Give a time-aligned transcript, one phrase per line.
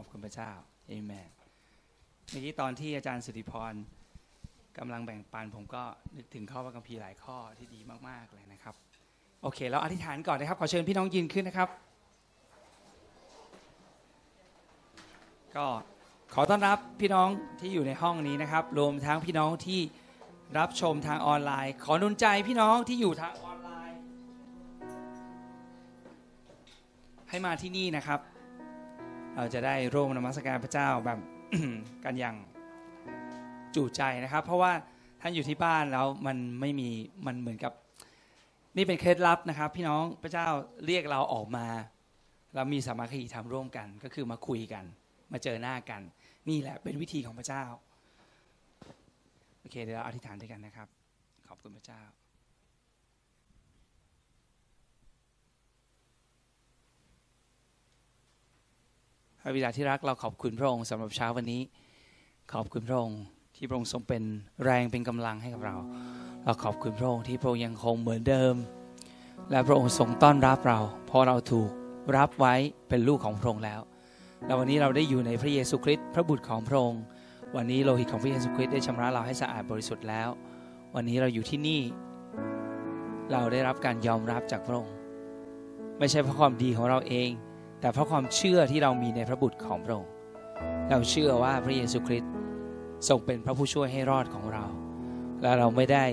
[0.00, 0.50] อบคุณพระเจ้า
[0.88, 1.30] เอเมน
[2.30, 3.72] เมื่อกี้ตอนที่อาจารย์สุธิพร
[4.78, 5.82] กำลังแบ่งปันผมก็
[6.16, 8.74] นึกถึงข้อพระคัมภีร์หลายข้อที่ดีมากๆเลยนะครับ
[9.42, 11.68] โอเคแล้วอธิษฐานก่อนนะครับ ขอเชิญพี่น้องยืนขึ้นนะครับ
[15.56, 15.66] ก็
[16.34, 17.28] ขอต้อนรับพี่น้อง
[17.60, 19.80] ที่อยู่ในห้องนี้นะครับ รวมทั้งพี่น้องที่
[20.58, 23.98] รับชมทางออนไลน์ ขอนุนใจพี่น้องที่อยู่ทางออนไลน์
[27.28, 28.20] ให้มาที่นี่นะครับ
[29.40, 31.18] เราจะได้ร่วมนมัสการพระเจ้าแบบ
[32.04, 32.36] กันอย่าง
[33.74, 34.72] จูใจนะครับ เพราะว่า
[35.20, 36.88] ท่านอยู่ที่บ้านแล้วมันไม่มี
[37.26, 37.72] มันเหมือนกับ
[38.76, 40.46] นี่เป็นเคล็ดลับนะครับ พี่น้องพระเจ้า
[40.86, 41.66] เรียกเราออกมา
[42.54, 44.84] เรามีสามัคคีทำร่วมกันก็คือมาคุยกัน
[45.32, 46.02] มาเจอหน้ากัน
[46.48, 47.64] นี่แหละเป็นวิธีของพระเจ้า
[49.60, 50.88] โอเคเดี๋ยวเราอธิษฐานด้วยกันนะครับ
[51.48, 52.02] ขอบคุณพระเจ้า
[59.48, 61.62] ระบิดาที่รักเราขอบคุณพระองค์สำหรับเช้าวันนี้
[62.52, 63.20] ขอบคุณพระองค์
[63.56, 64.22] ที่พระองค์ทรงเป็น
[64.64, 65.76] แรงเป็นกำลังให้กับเรา
[66.44, 68.54] เราขอบคุณพระองค์ที่พระองค์ยังคงเหมือนเดิม
[69.50, 71.70] และพระองค์ทรงต้อนรับเรา เพราะเราถูก
[72.16, 72.54] รับไว้
[72.88, 73.80] เป็นลูกของพระองค์แล้ว
[74.46, 77.02] และวันนี้เราได้อยู่ในพระเยซูคริสต์พระบุตรของพระองค์
[77.56, 80.28] วันนี้โลหิตของพระเยซูคริสต์ได้ชำระเราให้สะอาดบริสุทธิ์แล้ว
[80.94, 81.80] วันนี้เราอยู่ที่นี่
[83.32, 84.94] เราได้รับการยอมรับจากพระองค์
[85.98, 87.30] ไม่ใช่เพราะความดีของเราเอง
[87.80, 90.12] แต่เพราะความเชื่อที่เรามีในพระบุตรของพระองค์
[90.90, 92.32] เราเชื่อว่าพระเยซูคริสต์
[93.08, 94.64] ทรงเป็นพระผู้ช่วยให้รอดของเรา
[95.42, 96.04] และเราไม่ได้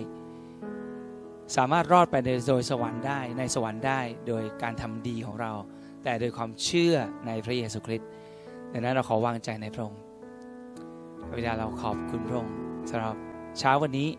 [1.58, 2.16] สามารถรอดไป
[2.48, 5.52] โดยสวรรค์ได้ในสวรรค์ได้โดยการทำดีของเรา
[6.04, 6.96] แต่โดยความเชื่อ
[7.28, 8.10] ในพระเยซูคริสต์
[8.72, 10.00] ดังนั้นเราขอวางใจในพระองค์
[11.28, 12.54] พระบิดาเราขอบคุณพระองค์
[12.90, 13.16] สำหรับ
[13.60, 14.10] เช้าวันนี้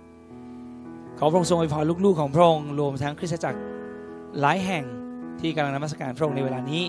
[1.19, 3.61] ขอพระองค์ทรงอวยพรลูกๆของพระองค์รวมทั้งคริสตจักร
[4.41, 4.85] หลายแห่ง
[5.41, 6.83] ที่กำลังนมัสการพระองค์ในเวลานี้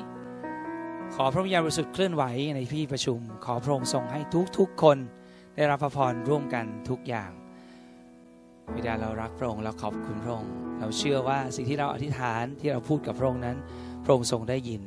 [1.16, 2.24] ขอพระวิญญาณบริสุทธิ์เคลื่อนไหว
[2.56, 4.20] ในที่ประชุม ขอพระองค์ทรงให้
[4.58, 4.98] ทุกๆคน
[5.56, 7.32] ได้รับพระพรร่วมกันทุกอย่าง
[8.76, 13.58] บิดาเรารักพระองค์เราขอบคุณพระองค์เราเชื่อว่าสิ่งที่เราอธิษฐานที่เราพูดกับพระองค์นั้น
[14.04, 14.82] พระองค์ทรงได้ยิน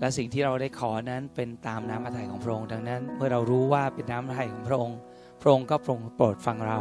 [0.00, 4.98] และสิ่งที่เราได้ขอนั้นเป็นตามน้ำพระทัยของพระองค์ดังนั้น เมื่อเรารู้ว่าเป็นน้ำพระทัยของพระองค์
[5.42, 5.76] พระองค์ก็
[6.16, 6.78] โปรดฟังเรา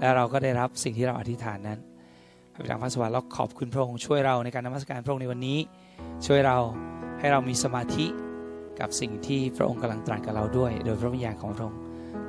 [0.00, 1.78] และเราก็ได้รับสิ่งที่เราอธิษฐานนั้น
[2.52, 5.58] พระบิดาพระสวรรค์เราขอบคุณพระองค์ช่วยเราในการนมัสการพระองค์ในวันนี้
[6.26, 6.58] ช่วยเรา
[7.22, 8.06] ให้เรามีสมาธิ
[8.80, 11.80] กับสิ่งที่พระองค์กำลังตรัสกับเราด้วย โดยพระวิญญาณของพระองค์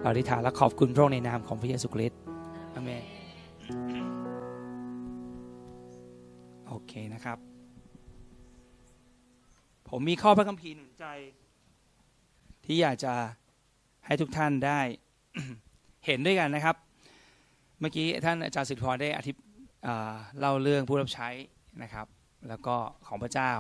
[0.02, 2.20] เราอธิษฐานและขอบคุณพระองค์ในนามของพระเยซูคริสต์
[2.74, 3.04] อเมน
[6.68, 7.38] โอเคนะครับ
[9.90, 11.06] ผมมีข้อพระคัมภีร์หนุนใจ
[12.66, 13.14] ที่อยากจะ
[14.06, 14.80] ให้ทุกท่านได้
[16.06, 16.76] เห็นด้วยกันนะครับ
[17.80, 19.36] เมื่อกี้ท่านอาจารย์สิทธิพรได้อธิบ
[20.40, 21.30] เล่าเรื่องผู้รับใช้
[21.84, 22.08] นะครับ
[22.48, 22.76] แล้วก็
[23.08, 23.52] ของพระเจ้า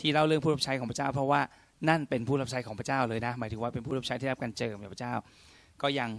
[0.00, 1.40] ที่เล่าเรื่องผู้รับใช้ของพระเจ้า เพราะว่า
[1.88, 5.14] นั่นเป็นผู้รับใช้ของพระเจ้าเลยนะ หมายถึงว่าเป็นผู้รับใช้ที่รับการเจิมจากพระเจ้า
[5.82, 6.10] ก็ยัง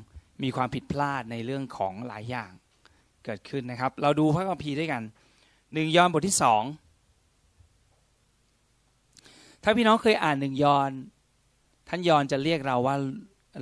[0.44, 2.52] มีความผิดพลาดในเรื่องของหลายอย่าง
[3.26, 5.02] เกิดขึ้นนะครับ เราดูพระคัมภีร์ด้วยกัน
[5.74, 6.64] หนึ่งยอห์นบทที่สอง
[9.64, 10.92] ถ้าพี่น้องเคยอ่านหนึ่งยอห์น
[11.90, 12.96] ท่านยอห์นจะเรียกเราว่า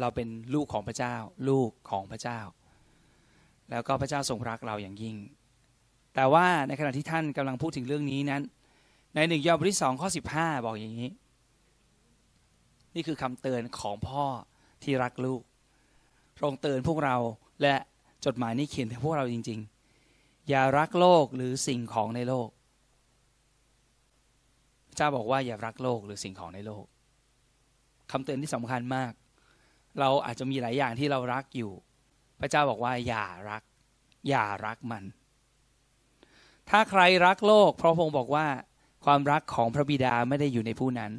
[0.02, 1.16] เราเป็นลูกของพระเจ้า
[1.50, 2.40] ลูกของพระเจ้า
[3.72, 5.16] แล้วก็พระเจ้าทรงรักเราอย่างยิ่ง
[6.16, 8.41] แต่ว่าในขณะที่ท่านกำลังพูดถึงเรื่องนี้นั้น
[9.16, 11.12] ในหนึ่งยอห์นบทที่สองข้อสิบห้าบอกอย่างนี้
[12.96, 14.25] นี่คือคำเตือนของพ่อ
[14.84, 15.41] ที่รักลูก
[16.35, 17.18] พระองค์เตือนพวกเรา
[17.62, 17.75] และ
[18.25, 19.59] จดหมายนี้เขียนถึงพวกเราจริง
[20.03, 22.50] ๆ อย่ารักโลกหรือสิ่งของในโลก
[24.88, 26.85] พระเจ้าบอกว่าอย่ารักโลกหรือสิ่งของในโลก
[28.12, 29.12] คำเตือนที่สำคัญมาก
[30.00, 31.72] เราอาจจะมีหลายอย่างที่เรารักอยู่
[32.40, 33.63] พระเจ้าบอกว่าอย่ารัก
[34.29, 35.03] อย่ารักมัน
[36.69, 38.47] ถ้าใครรักโลกพระองค์บอกว่า
[39.06, 41.12] ความรักของพระบิดาไม่ได้อยู่ในผู้นั้น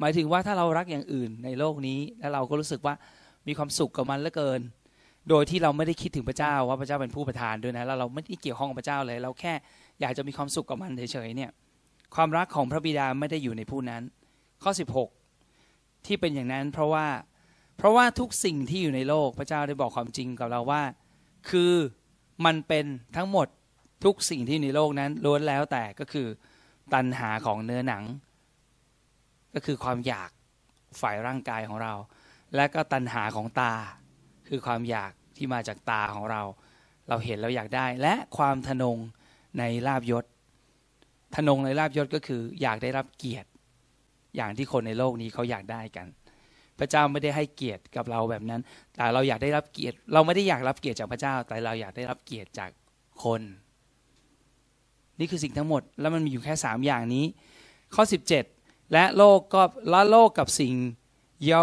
[0.00, 2.94] หมายถึงว่าถ้าเรารักอย่างอื่นในโลกนี้ แล้วเราก็รู้สึกว่า
[3.46, 4.60] มีความสุขกับมันเหลือเกิน
[5.28, 9.52] โดยที่เราไม่ได้คิดถึงพระเจ้าว่าพระเจ้าเป็นผู้ประทานด้วยนะแล้วเราไม่ได้เกี่ยวข้องกับพระเจ้าเลย เราแค่
[10.00, 11.50] อยากจะมีความสุขกับมันเฉยๆเนี่ย
[12.14, 14.02] ความรักของพระบิดาไม่ได้อยู่ในผู้นั้น
[14.62, 14.72] ข้อ
[15.38, 17.06] 16 ที่เป็นอย่างนั้นเพราะว่า
[17.76, 20.82] เพราะว่าทุกสิ่งที่อยู่ในโลกพระเจ้าได้บอกความจริงกับเราว่า
[21.50, 21.72] คือ
[22.44, 22.84] มันเป็น
[23.16, 23.46] ทั้งหมด
[24.04, 26.28] ทุกสิ่งที่ในโลกนั้นล้วนแล้วแต่ก็คือ
[26.94, 28.04] ตันหาของเนื้อหนัง
[29.54, 30.30] ก็คือความอยาก
[31.00, 31.94] ฝ่ายร่างกายของเรา
[32.56, 33.72] และก็ตัณหาของตา
[34.48, 36.42] คือความอยากที่มาจากตาของเรา
[37.08, 38.98] เราเห็นแล้วอยากได้ และความทนง
[39.58, 40.24] ในลาบยศ
[41.36, 43.48] ทนงในลาบยศก็คืออยากได้รับเกียรติ
[44.36, 46.06] อย่างที่คนในโลกนี้เขาอยากได้กัน
[46.78, 48.60] พระเจ้าไม่ได้ให้เกียรติกับเราแบบนั้น
[48.94, 52.70] แต่เราอยากได้รับเกียรติ เราไม่ได้อยากรับเกียรติจากพระเจ้า แต่เราอยากได้รับเกียรติจาก
[53.24, 53.42] คน
[55.20, 57.24] นี่คือสิ่งทั้งหมด แล้วมันมีอยู่แค่สามอย่างนี้
[57.94, 58.02] ข้อ
[58.46, 59.62] 17 และโลกก็
[59.92, 60.74] ละโลกกับสิ่ง
[61.44, 61.60] เย้า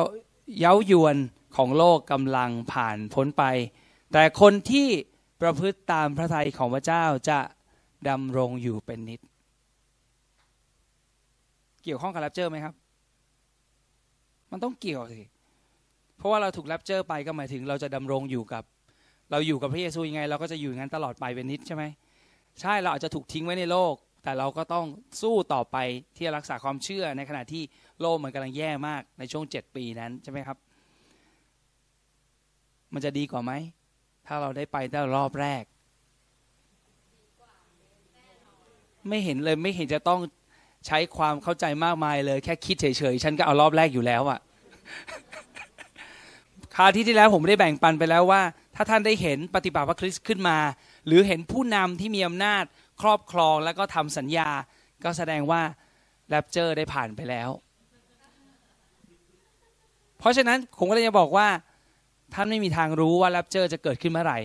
[0.59, 1.18] เย้ายวน
[1.57, 3.44] ของโลกกำลังผ่านพ้นไป
[4.13, 4.88] แต่คนที่
[5.42, 7.39] ประพฤติตามพระทัยของพระเจ้าจะ
[8.09, 9.19] ดำรงอยู่เป็นนิด
[11.83, 12.74] เกี่ยวข้องกับแรปเจอร์ไหมครับ
[14.51, 15.21] มันต้องเกี่ยวสิ
[16.18, 18.63] เพราะว่าเราถูกแรปเจอไปก็หมายถึงเราจะดำรงอยู่กับ
[19.31, 21.83] เราอยู่กับพระเยซูยังไง เราก็จะอยู่งั้นตลอดไปเป็นนิดใช่ไหม
[22.62, 24.86] ใช่เราอาจจะถูกทิ้งไว้ในโลก แต่เราก็ต้อง
[25.21, 25.77] สู้ต่อไป
[26.15, 27.63] ที่จะรักษาความเชื่อในขณะที่
[28.01, 30.57] โลกมันกำลังแย่มากในช่วงเจ็ดปีนั้นใช่ไหมครับ
[32.94, 33.51] มันจะดีกว่าไหม
[34.27, 35.63] ถ้าเราได้ไปตั้รอบแรก
[39.10, 40.21] ไม่เห็นเลยไม่เห็นจะต้อง
[40.88, 44.39] ใช้ความเข้าใจมากมายเลย แค่คิดเฉยๆ ฉันก็เอารอบแรกอยู่แล้วอะ
[46.75, 48.42] คราวที่ที่แล้วผมได้แบ่งปันไปแล้วว่า
[48.75, 50.57] ถ้าท่านได้เห็นปฏิบัติพระคริสต์ขึ้นมา
[51.07, 52.63] หรือเห็นผู้นำที่มีอำนาจ
[53.01, 54.50] ครอบครองแล้วก็ทำสัญญา
[55.04, 55.62] ก็แสดงว่า
[56.30, 57.50] rapture ได้ผ่านไปแล้ว
[60.19, 61.48] เพราะฉะนั้นผมก็เลยจะบอกว่า
[62.33, 64.39] ท่านไม่มีทางรู้ว่า rapture จะเกิดขึ้นเมื่อไหร่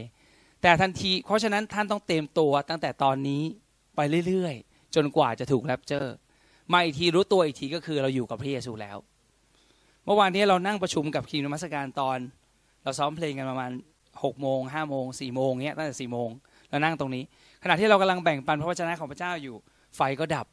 [0.63, 3.43] แต่ทันที เพราะฉะนั้นท่านต้องเตรียมตัวตั้งแต่ตอนนี้
[3.97, 6.15] ไปเรื่อยๆ จนกว่าจะถูก rapture
[6.73, 8.97] มาอีกทีรู้ตัวอีกทีก็คือเราอยู่กับพระเยซูแล้ว
[10.05, 12.19] เมื่อวานนี้เรานั่งประชุมกับทีมนมัสการตอน
[12.83, 13.71] เราซ้อมเพลงกันประมาณ
[14.25, 16.29] หกโมงห้าโมงสี่โมงเงี้ยตั้งแต่สี่โมง
[16.73, 17.23] เรานั่งตรงนี้
[17.63, 19.57] ขณะที่เรากำลังแบ่งปันพระวจนะของพระเจ้าอยู่
[19.97, 20.47] ไฟก็ดับ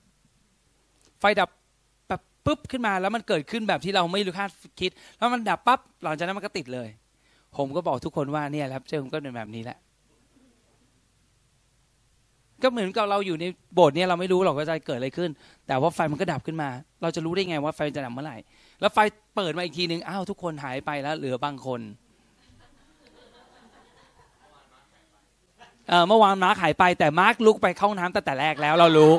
[1.19, 1.49] ไฟดับ
[2.07, 4.49] แบบปุ๊บขึ้นมาแล้วมันเกิดขึ้นแบบที่เราไม่รู้คาด
[4.79, 6.89] คิด แล้วมันดับปั๊บหลังจากนั้นมันก็ติดเลย
[7.57, 9.77] ผมก็บอกทุกคนว่าเนี่ยแรปเจอร์มันก็เป็นแบบนี้แหละ
[12.63, 15.29] ก็เหมือนกับเราอยู่ในโบสถ์เนี่ยเราไม่รู้หรอกว่าจะเกิดอะไรขึ้น
[15.67, 16.69] แต่ว่าไฟมันก็ดับขึ้นมา
[17.01, 18.37] เราจะรู้ได้ไงว่าไฟจะดับเมื่อไหร่
[18.79, 18.97] แล้วไฟ
[19.35, 21.81] เปิดมาอีกทีนึงอ้าวทุกคนหายไปแล้วเหลือบางคน
[25.89, 29.13] เออเมื่อวานมาร์คหายไปแต่มาร์คลุกไปเข้าห้องน้ำตั้งแต่แรกแล้วเรารู้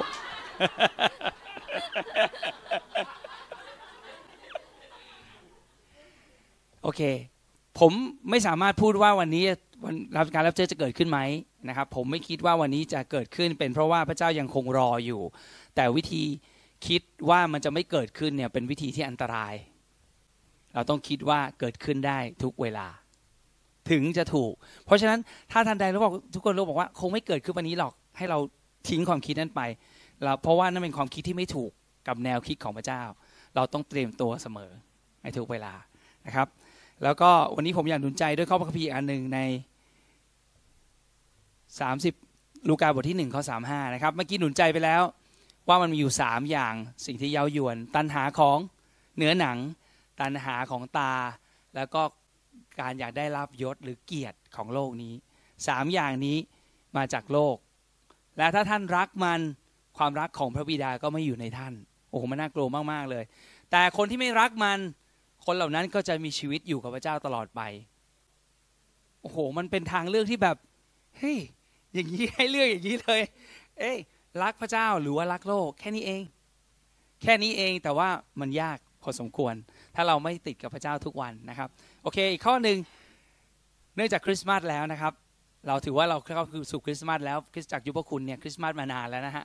[6.82, 7.02] โอเค
[7.78, 7.93] ผม
[8.31, 9.44] ไม่สามารถพูดว่าวันนี้
[9.84, 11.20] วันรับการรับเจอจะเกิดขึ้นไหม
[11.69, 15.22] นะครับ ผมไม่คิดว่าวันนี้จะเกิดขึ้น เป็นเพราะว่าพระเจ้ายังคงรออยู่
[15.76, 16.25] แต่วิธี
[16.87, 19.55] คิดว่ามันจะไม่เกิดขึ้นเนี่ยเป็นวิธีที่อันตราย
[20.75, 22.88] เราต้องคิดว่าเกิดขึ้นได้ทุกเวลา
[23.91, 24.53] ถึงจะถูก
[24.87, 25.19] เพราะฉะนั้น
[25.53, 28.38] ถ้าทันใดเราบอกทุกคนรู้บอกว่าคงไม่เกิดขึ้นวันนี้หรอกให้เรา
[28.88, 29.61] ทิ้งความคิดนั้นไป
[30.25, 31.71] เราเพราะว่านั่นเป็นความคิดที่ไม่ถูก
[32.09, 33.03] กับแนวคิดของพระเจ้า
[33.55, 34.71] เราต้องเตรียมตัวเสมอ
[35.23, 35.73] ในทุกเวลา
[36.27, 36.49] นะครับ
[37.05, 39.38] แล้วก็วันนี้ผมอยากหนุนใจด้วยข้อพระคัมภีร์อันหนึ่งใน
[41.88, 45.03] 30 ลูกาบทที่1ข้อ35นะครับเมื่อกี้หนุนใจไปแล้ว
[45.69, 46.75] ว่ามันมีอยู่ 3 อย่าง
[47.06, 48.59] สิ่งที่เย้ายวน ตันหาของ
[49.17, 49.59] เนื้อหนัง
[50.21, 51.12] ตันหาของตา
[51.77, 52.03] แล้วก็
[52.81, 55.15] การอยากได้รับยศหรือเกียรติของโลกนี้
[55.69, 56.37] สามอย่างนี้
[56.97, 57.56] มาจากโลก
[58.38, 59.41] และถ้าท่านรักมัน
[59.99, 61.75] ความรักของพระบิดาก็ไม่อยู่ในท่าน
[62.11, 63.25] โอ้โหมันน่ากลัวมากๆเลย
[63.71, 64.79] แต่คนที่ไม่รักมัน
[65.47, 67.61] คนเหล่านั้นก็จะมีชีวิตอยู่กับพระเจ้าตลอดไป
[69.21, 70.56] โอ้โห มันเป็นทางเลือกที่แบบ
[71.19, 71.38] เฮ้ย
[71.94, 73.23] อย่างนี้ให้เลือกอย่างนี้เลย
[73.79, 73.99] เอ้ย
[74.43, 76.23] รักพระเจ้าหรือว่ารักโลก แค่นี้เอง
[77.23, 78.09] แค่นี้เองแต่ว่า
[78.41, 79.55] มันยากพอสมควร
[79.94, 81.69] ถ้าเราไม่ติดกับพระเจ้าทุกวันนะครับ
[82.02, 82.79] โอเค อีกข้อหนึ่ง
[83.97, 85.12] เนื่องจากคริสต์มาสแล้วนะครับ
[85.67, 89.44] เราถือว่าเราเข้าสู่คริสต์มาสแล้วคริสตจักรยุพคุณเนี่ยคริสต์มาสมานานแล้วนะฮะ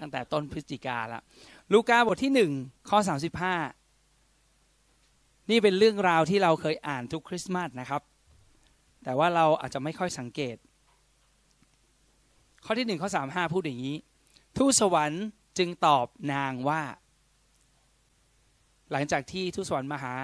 [0.00, 1.22] ตั้งแต่ต้นพฤศจิกาแล้ว
[1.72, 2.50] ลูกาบทที่หนึ่ง
[2.90, 3.54] ข้อสามสิบห้า
[5.50, 8.02] นี่เป็นเรื่องราวที่เราเคยอ่านทุกคริสต์มาสนะครับ
[9.04, 10.56] แต่ว่าเราอาจจะไม่ค่อยสังเกต
[12.64, 13.96] ข้อที่หนึ่งข้อสามห้าพูดอย่างนี้
[14.56, 15.24] ทูตสวรรค์
[15.58, 16.82] จึงตอบนางว่า
[18.92, 20.14] หลังจากที่ทูตสวรรค์มาหา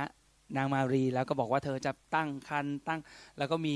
[0.57, 3.01] นางมารีแล้วก็บอกว่าเธอจะตั้งครรภ์ตั้ง
[3.39, 3.75] แล้วก็มี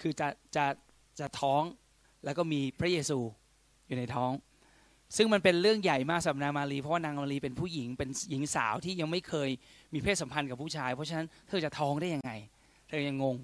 [0.00, 0.64] คือจะจะ
[1.20, 1.62] จะท้อง
[2.24, 3.18] แล้วก็มีพระเยซู
[3.86, 4.32] อยู่ในท้อง
[5.16, 9.48] ซึ่งมันเป็นเรื่องใหญ่มากสำหรับนางมารีเพราะว่านางมารีเป็นผู้หญิงเป็นหญิงสาวที่ยังไม่เคย
[9.92, 12.32] มีเพศสัมพันธ์กับผู้ชาย เพราะฉะนั้นเธอจะท้องได้ยังไง
[12.88, 13.36] เธอยังงง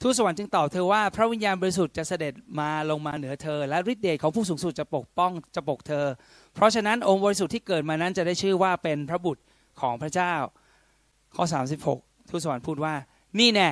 [0.00, 6.06] ทูตสวรรค์จึงตอบเธอว่าพระวิญญาณบริสุทธิ์จะเสด็จมาลงมาเหนือเธอ และฤทธิ์เดชของผู้สูงสุดจะปกป้องจะปกเธอ
[6.54, 9.42] เพราะฉะนั้นองค์บริสุทธิ์ที่เกิดมานั้นจะได้ชื่อว่าเป็นพระบุตร
[9.80, 10.34] ของพระเจ้า
[11.36, 11.44] ข้อ
[11.88, 12.94] 36 ทูตสวรรค์พูดว่า
[13.38, 13.70] นี่แน่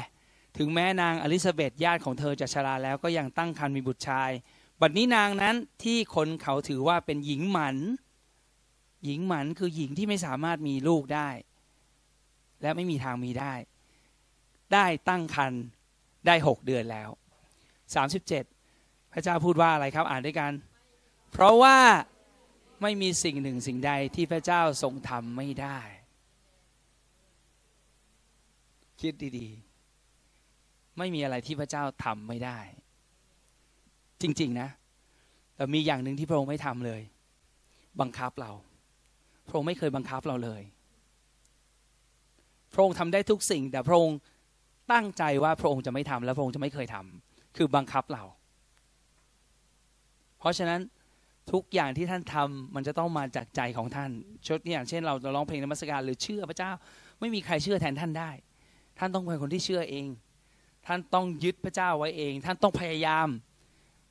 [0.59, 4.31] ถึงแม้นางอลิซาเบธญาติของเธอจะชราแล้วก็ยังตั้งครรภ์มีบุตรชาย
[4.81, 7.77] บัดนี้นางนั้นที่คนเขาถือว่าเป็นหญิงหมัน
[9.05, 11.29] หญิงหมันคือหญิงที่ไม่สามารถมีลูกได้
[12.63, 13.55] และไม่มีทางมีได้
[14.73, 15.63] ได้ตั้งครรภ์
[16.27, 17.09] ได้หกเดือนแล้ว
[18.31, 20.53] 37 พระเจ้าพูดว่าอะไรครับอ่านด้วยกัน
[21.33, 21.79] เพราะว่า
[22.83, 25.79] ไม่มีสิ่งหนึ่งสิ่งใดที่พระเจ้าทรงทำไม่ได้
[29.01, 32.59] คิดดีๆ ไม่มีอะไรที่พระเจ้าทำไม่ได้
[34.23, 34.69] จริง ๆ นะ
[35.55, 37.01] แต่มีอย่างหนึ่งที่พระองค์ไม่ทำเลย
[38.01, 38.51] บังคับเรา
[39.49, 40.63] พระองค์ไม่เคยบังคับเราเลย
[42.73, 44.19] พระองค์ทำได้ทุกสิ่ง แต่พระองค์
[44.93, 48.25] ตั้งใจว่าพระองค์จะไม่ทำและพระองค์จะไม่เคยทำคือบังคับเรา
[50.39, 50.81] เพราะฉะนั้น
[51.53, 54.11] ทุกอย่างที่ท่านทำมันจะต้องมาจากใจของท่าน
[54.47, 56.73] ชดอย่างเช่นเราจะร้องเพลงนมัสการหรือเชื่อพระเจ้า
[57.21, 58.31] ไม่มีใครเชื่อแทนท่านได้
[59.01, 60.07] ท่านต้องเป็นคนที่เชื่อเอง
[60.87, 63.29] ท่านต้องยึดพระเจ้าไว้เอง ท่านต้องพยายาม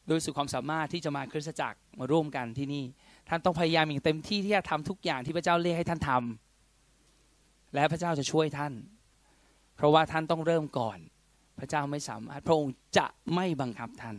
[0.07, 2.83] โดยสุดความสามารถที่จะมาคริสตจักรมาร่วมกันที่นี่
[3.29, 8.73] ท่านต้องพยายามอย่างเต็มที่ที่จะทำทุกอย่างที่พระเจ้าเรียกให้ท่านทำและพระเจ้าจะช่วยท่าน
[9.75, 10.99] เพราะว่าท่านต้องเริ่มก่อน
[11.59, 14.17] พระเจ้าไม่สามารถพระองค์จะไม่บังคับท่าน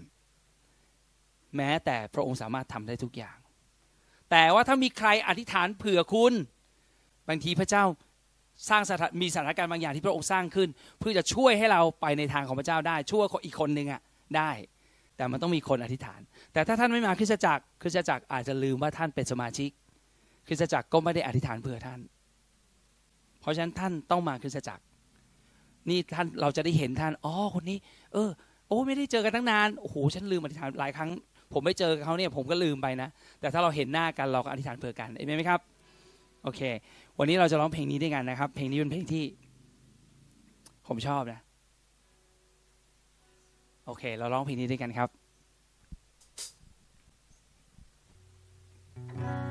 [1.56, 3.38] แม้แต่พระองค์สามารถทำได้ทุกอย่าง
[4.30, 6.32] แต่ว่าถ้ามีใครอธิษฐานเผื่อคุณ
[7.28, 7.84] บางทีพระเจ้า
[8.68, 8.82] สร้าง
[9.22, 14.00] มีสถานการณ์บางอย่างที่พระองค์สร้างขึ้น เพื่อจะช่วยให้เราไปในทางของพระเจ้าได้ ช่วยอีกคนหนึ่งอะ
[14.36, 14.50] ได้
[15.16, 16.20] แต่มันต้องมีคนอธิษฐาน
[16.52, 19.70] แต่ถ้าท่านไม่มาคริสตจักรคริสตจักรอาจจะลืมว่าท่านเป็นสมาชิก
[20.46, 22.00] คริสตจักรก็ไม่ได้อธิษฐานเผื่อท่าน
[23.40, 24.82] เพราะฉะนั้นท่านต้องมาคริสตจักร
[25.88, 27.78] นี่ท่านเราจะได้เห็นท่านอ๋อคนนี้
[28.12, 28.30] เออ
[28.68, 31.10] โอ้ไม่ได้เจอกันตั้งนานโอ้โหฉันลืมอธิษฐานหลายครั้ง
[31.52, 33.08] ผมไม่เจอเขาเนี่ยผมก็ลืมไปนะ
[33.40, 35.60] แต่ถ้าเราเห็นหน้ากันเราก็อธิษฐานเผื่อกันเห็นไหมครับ
[36.44, 36.60] โอเค
[37.22, 39.24] วันนี้เราจะร้องเพลงนี้ด้วยกันนะครับ เพลงนี้เป็นเพลงที่
[40.86, 41.40] ผมชอบนะ
[43.86, 45.06] โอเค เราร้องเพลงนี้ด้วยกันครั
[49.46, 49.49] บ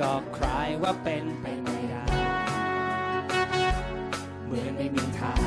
[0.00, 2.04] ก็คลายว่าเป็นไปไม่ได้
[4.44, 5.40] เหมือนไม่มีทาง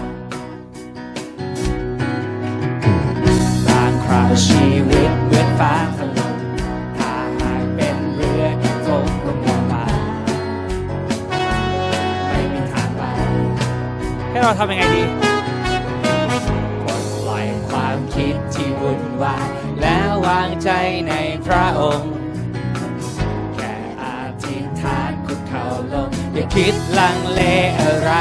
[3.68, 6.36] บางคราวชีวิตเหมือนฟ้าถล่ม
[6.98, 9.86] ถ้าหากเป็นเรือก็จมลงลงมา
[12.29, 13.03] ไม่มีทางไป
[14.29, 15.03] ให้เราทำยังไงดี
[16.86, 19.48] ปดปล่อยความคิดที่วุ่นวาย
[19.82, 20.70] แล้ววางใจ
[21.08, 21.13] ใน
[21.46, 22.12] พระองค์
[26.53, 27.39] คิดลังเล
[27.79, 28.12] อะไร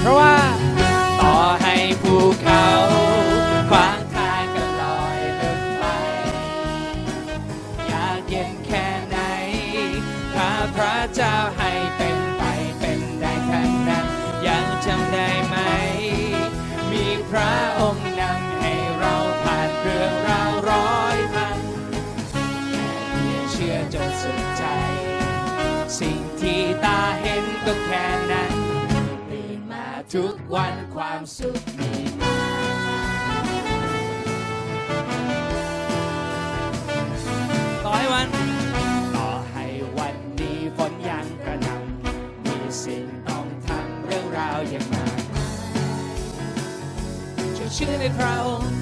[0.00, 0.41] เพราะว่า
[27.66, 28.50] ก็แค่นั้น
[29.30, 32.36] ตื่นมาทุกวันความสุขมีมา
[37.84, 38.28] ต่อให้วัน
[39.16, 39.64] ต่อให้
[39.98, 45.20] วันนี้ฝนยังกระหน่ำมีสิ่งต้องทำเรื่องราวย่างมาก
[47.74, 48.76] เชื่อในพระองค์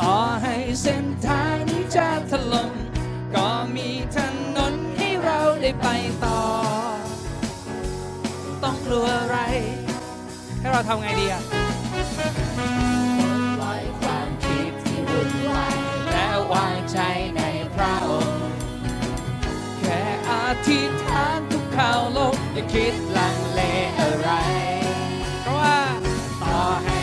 [0.00, 2.72] ต่อให้เส้นทางนี้จะถล่ม
[3.34, 4.18] ก็มีถ
[4.56, 4.89] นน
[5.24, 5.88] เราได้ไป
[6.24, 6.40] ต่อ
[8.62, 9.38] ต้องกลัวอะไร
[10.58, 11.42] ให้เราทำไงดีอะ
[13.58, 15.78] ปล่อยความคิดที่วุ่นวาย
[16.12, 16.98] และวางใจ
[17.36, 17.42] ใน
[17.74, 18.42] พระองค์
[19.78, 20.32] แค่อ
[20.66, 23.60] ธิษฐานทุกข่าวลบอย่าคิดลังเล
[24.00, 24.30] อะไร
[25.46, 26.99] ความ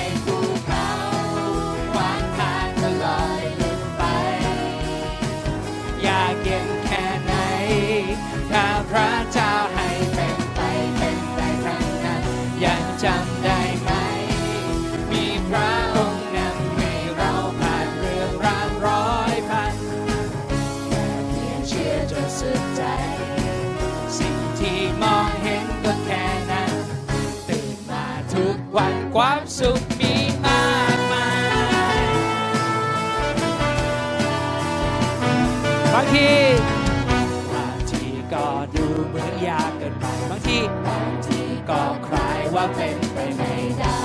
[42.75, 43.97] เป็นไปไม่ได้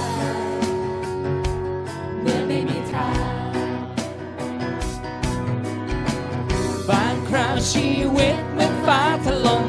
[2.21, 3.51] เมื่อไม่มีทาง
[6.89, 9.65] บางคราวชีวิตเหมือนฟ้าถล่ม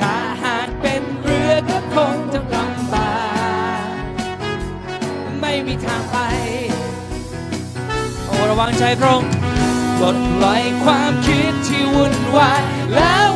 [0.00, 0.14] ถ้า
[0.44, 3.16] หากเป็นเรือก็คงจะลำบา
[3.84, 3.88] ก
[5.40, 6.16] ไม่มีทางไป
[8.26, 9.22] โอ้ระวังใจตรง
[9.98, 12.62] ปลดปล่อยความคิดที่วุ่นวาย
[12.94, 13.12] และ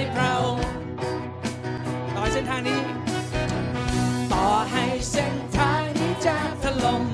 [0.00, 0.66] ในพระองค์
[2.14, 2.80] ต่อเส้นทางนี้
[4.32, 7.04] ต่อให้เส้นทางนี้จะถล่ม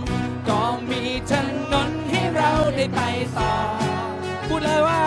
[0.48, 1.32] ก็มีถ
[1.72, 3.00] นนให้เราได้ไป
[3.38, 3.52] ต่อ
[4.48, 5.02] พูดเลยว่า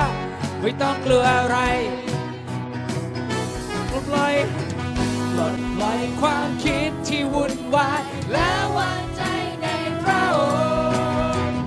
[0.62, 1.58] ไม่ต้องกลัวอะไร
[3.90, 4.36] ปลดปล่อย
[5.34, 8.02] ปลดปล่อยความคิดที่วุ่นวาย
[8.34, 9.22] แล้ววางใจ
[9.62, 9.68] ใน
[10.04, 10.40] พระอ
[11.48, 11.60] งค์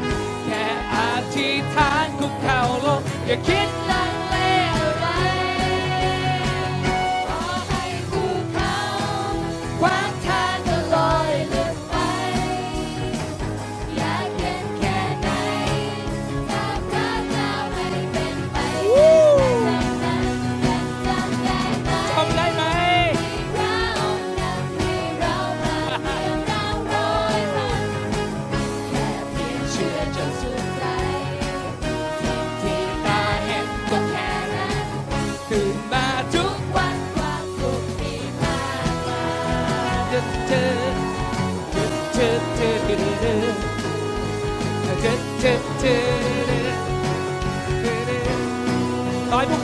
[0.44, 0.64] แค่
[0.94, 0.96] อ
[1.34, 3.89] ธิษฐานคุกเข่าลงอย่าคิด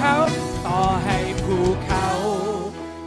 [0.08, 0.22] เขา
[0.66, 2.06] ต่อให้ภูเขา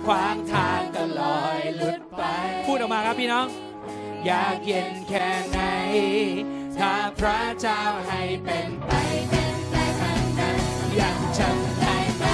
[0.06, 2.24] ขวางทางก็ลอยหลุดไป
[2.66, 3.48] พูดออกมาครับพี่น้อง
[4.26, 5.60] อยากเย็นแค่ไหน
[6.78, 8.92] ถ้าพระเจ้าให้เป็นไป
[9.30, 10.58] เป็นไปทางนั้น
[11.00, 12.26] ยังจำได้ไหม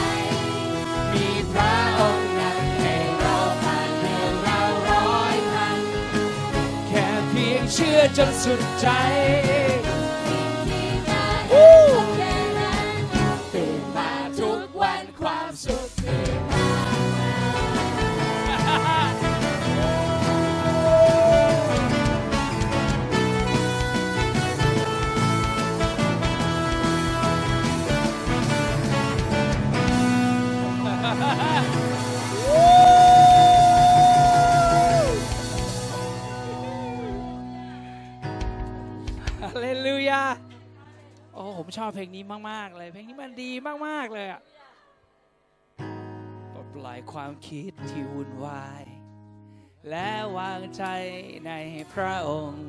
[1.13, 4.61] มีพระองค์นำให้เราผ่านเรื่องรา
[4.91, 5.79] ร้อยพัน
[6.87, 8.87] แค่เพียงเชื่อจนสุดใจ
[41.67, 43.51] ผมชอบเพลงนี้มาก ๆ เลย เพลงนี้มันดี
[43.87, 44.41] มาก ๆ เลยอะ
[46.73, 48.83] ปล่อยความคิดที่วุ่นวาย
[49.89, 50.83] และวางใจ
[51.47, 51.51] ใน
[51.93, 52.67] พระองค์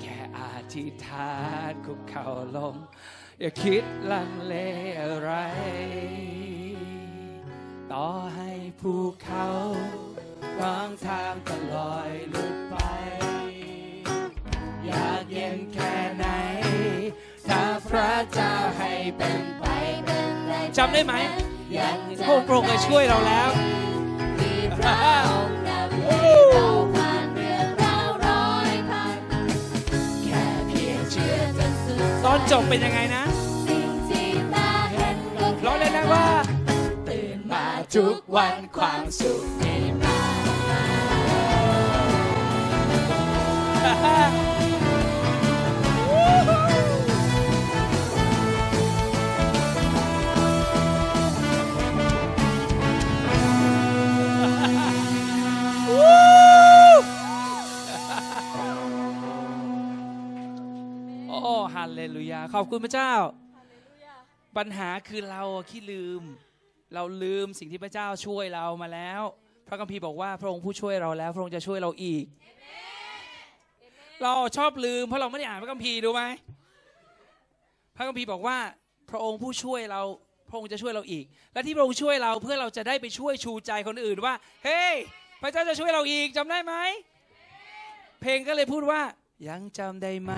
[0.00, 0.40] แค่อ
[0.74, 1.32] ธิษฐา
[1.70, 2.74] นคุกเข่าลง
[3.40, 4.54] อย่าคิดลังเล
[5.00, 5.32] อะไร
[7.92, 8.92] ต่อให้ภู
[9.22, 9.46] เขา
[10.56, 12.74] ขวางทางก็ลอยหลุดไป
[14.86, 16.29] อยากเย็นแค่ไหน
[17.90, 19.64] พระเจ้าให้เป็นไป
[20.04, 21.14] เป็นไรจำได้ไหม
[21.78, 23.48] ยังจำพระองค์พระองค์เคยช่วยเราแล้ว
[24.38, 24.96] มีพระ
[25.30, 26.18] องค์นำให้
[26.52, 29.18] เราผ่านเรื่องราวร้อยพัน
[30.24, 33.22] แค่เพียงเชื่อจนสุดตอนจบเป็นยังไงนะ
[33.66, 36.26] สิ่งที่ตาเห็นก็แค่ร้องเลยนะว่า
[37.08, 63.12] ตื่นมาทุกวันความสุขมีมาาเลลูยาขอบคุณพระเจ้า
[64.56, 66.22] ปัญหาคือเราอะขี้ลืม
[66.94, 69.22] เราลืมสิ่งที่พระเจ้าช่วยเรามาแล้ว
[69.68, 72.24] พระคัมภีร์บอกว่าพระองค์ผู้ช่วยเราแล้ว พระองค์จะช่วยเราอีก
[74.22, 76.22] เราชอบลืม เพราะเราไม่ได้อ่านพระคัมภีร์ดูไหม
[77.96, 78.58] พระคัมภีร์บอกว่า
[79.10, 80.02] พระองค์ผู้ช่วยเรา
[80.48, 84.94] พระองค์จะช่วยเราอีก และที่พระองค์ช่วยเราเพื่อเราจะได้ไปช่วยชูใจคนอื่นว่า เฮ้ย
[85.42, 86.74] พระเจ้าจะช่วยเราอีกจำได้ไหม
[88.20, 89.02] เพลงก็เลยพูดว่า
[89.48, 90.32] ยังจำได้ไหม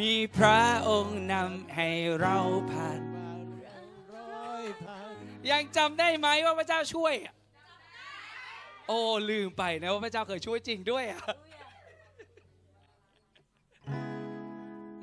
[0.00, 1.88] มีพระองค์นำให้
[2.20, 2.36] เรา
[2.70, 3.00] ผ่าน
[5.50, 7.34] ยังจำได้ไหมว่าพระเจ้าช่วยอะ
[8.88, 11.22] โอ้ลืมไปนะว่าพระเจ้าเคยช่วยจริงด้วยอะ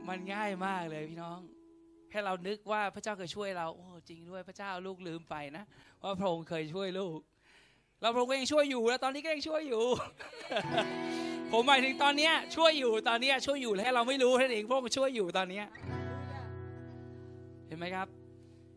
[0.07, 1.39] มันง่ายมากเลยพี่น้อง
[2.09, 5.63] แค่เรานึกว่าพระเจ้าเคยช่วยเราโอ้จริงด้วยพระเจ้าลูกลืมไปนะ
[6.03, 7.19] ว่าพระองค์เคยช่วยลูก
[8.01, 9.83] เราพระองค์ก็ยังช่วยอยู่แล้วตอนนี้ก็ยังช่วยอยู่
[11.53, 15.61] ผมหมายถึงตอนนี้ช่วยอยู่ตอนนี้ช่วยอยู่แค่เราไม่รู้แค่นั้นเองพระองค์ช่วยอยู่ตอนนี้
[17.67, 18.07] เห็นไหมครับ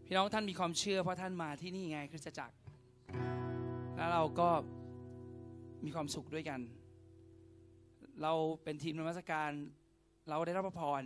[0.07, 2.55] พี่น้องท่านมีความเชื่อเพราะท่านมาที่นี่ไงคริสตจักร
[3.97, 4.49] แล้วเราก็
[5.85, 6.61] มีความสุขด้วยกัน
[8.23, 8.33] เรา
[8.63, 9.51] เป็นทีมนมัสการ
[10.29, 11.03] เราได้รับพระพร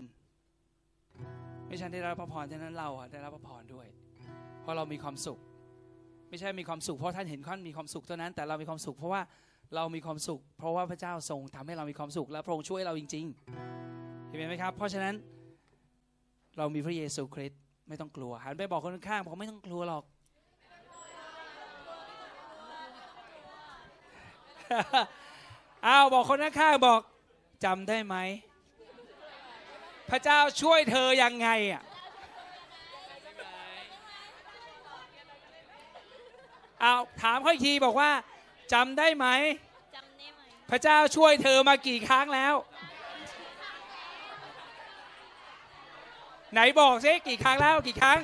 [1.69, 3.87] ไม่ใช่ได้รับพระพรเท่านั้นเราได้รับพระพรด้วย
[4.63, 5.39] เพราะเรามีความสุข
[6.29, 9.23] ไม่ใช่มีความสุขเพราะท่านเห็นท่านมีความสุขเท่านั้น แต่เรามีความสุขเพราะว่า
[9.75, 13.25] เรามีความสุข เพราะว่าพระเจ้าทรงทำให้เรามีความสุข และพระองค์ช่วยเราจริง
[13.79, 15.15] ๆ เห็นไหมครับ เพราะฉะนั้น
[16.59, 20.05] เรามีพระเยซูคริสต์ไม่ต้องกลัวหันไปบอกคนข้างบอกไม่ต้องกลัวหรอก
[25.87, 27.01] อ้าวบอกคนข้างบอก
[27.65, 28.17] จำได้ไหม
[30.11, 31.83] พระเจ้าช่วยเธอยังไงอะ
[36.81, 38.11] เอาถามค่อยทีบอกว่า
[38.73, 39.27] จำได้ไหม
[39.97, 42.55] จำได้ไหม พระเจ้าช่วยเธอมากี่ครั้งแล้ว
[46.53, 48.21] ไหนบอกสิกี่ครั้งแล้วกี่ครั้ง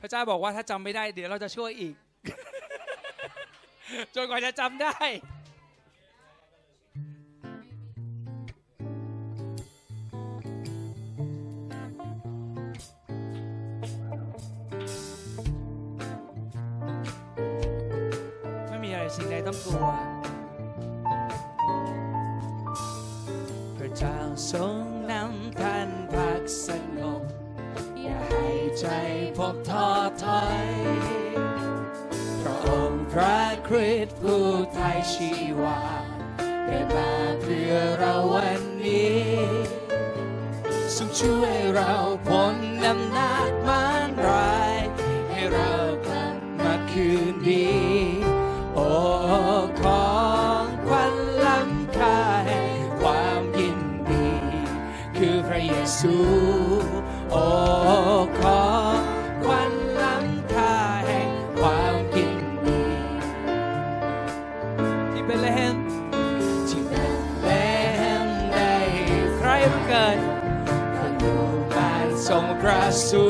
[0.00, 1.94] พระเจ้าบอกว่าถ้าจำไม่ได้เดี๋ยวเราจะช่วยอีก
[4.14, 4.96] จนกว่าจะจำได้
[19.18, 19.90] สิ่งใดต้องกลัว
[23.76, 24.18] พระเจ้า
[24.52, 24.76] ทรง
[25.10, 27.22] นำท่านพักสงบ
[28.00, 28.48] อย่าให้
[28.80, 28.86] ใจ
[29.36, 29.88] พบท้อ
[30.24, 30.68] ถอย
[32.42, 35.80] พระองค์พระคริสต์ผู้ไทยชีวา
[36.64, 39.24] เกิดมาเพื่อเราวันนี้
[40.96, 41.92] ทรงช่วยเรา
[42.26, 44.76] พ้นอำนาจมารร้าย
[45.30, 45.70] ให้เรา
[46.06, 47.85] กลับมาคืนดี
[55.96, 56.16] พระเยซู
[57.30, 57.44] โอ้
[58.40, 58.64] ขอ
[58.96, 59.00] ง
[59.44, 60.74] ขวัญล้ำค่า
[61.06, 62.32] แห่งความยิน
[62.66, 62.82] ดี
[65.12, 65.76] ที่เบธเลเฮม
[66.68, 67.48] ที่เบธเล
[67.98, 68.72] เฮมได้
[69.36, 70.16] ใครบังเกิด
[70.96, 71.34] คนดู
[71.76, 73.24] บ้านทรงพระสู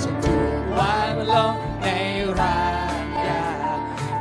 [0.00, 1.86] ทรงถูกวางลงใน
[2.40, 2.66] รา
[3.02, 3.44] งยา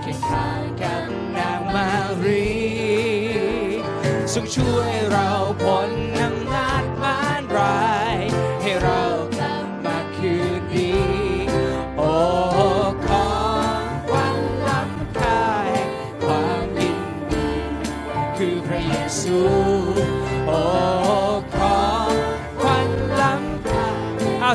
[0.02, 1.04] เคียงข้างกับ
[1.38, 1.88] นางมา
[2.24, 2.50] รี
[4.34, 4.91] ทรงช่วย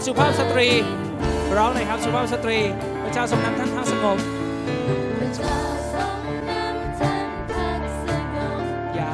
[0.04, 0.68] สุภาพสตรี
[1.56, 2.58] ร้องหน่อยครับสุภาพสตรี
[3.02, 4.18] พระเจ้าทรงนำท่านทางสงบ
[5.18, 5.54] พระเจ้า
[5.94, 9.10] ทรงนำท่านพักสงบอย่า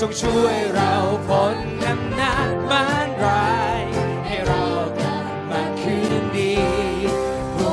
[0.00, 0.92] ทรงช่วยเรา
[1.26, 3.82] พ้นอำนาจมารร้าย
[4.26, 4.62] ให้เรา
[4.98, 6.54] กลับมาคืนดี
[7.54, 7.72] โอ้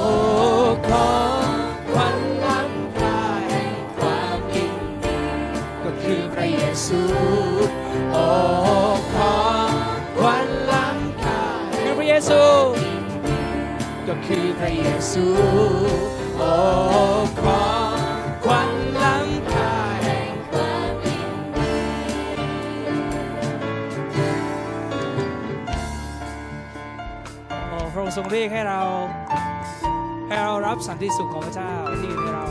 [0.90, 1.12] ขอ
[1.46, 1.50] ง
[1.92, 5.20] ขวัญล้ำค่าแห่งความยินดี
[5.84, 7.02] ก็คือพระเยซู
[8.12, 8.26] โอ้
[9.14, 9.72] ของ
[10.18, 11.42] ขวัญล้ำค่า
[11.84, 12.42] คือพระเยซู
[14.08, 15.26] ก็คือพระเยซู
[16.38, 16.52] โอ้
[28.16, 28.82] ทรงเรียกให้เรา
[30.28, 32.46] ให้เรารับสันติสุขของพระเจ้าที่อยู่ในเรา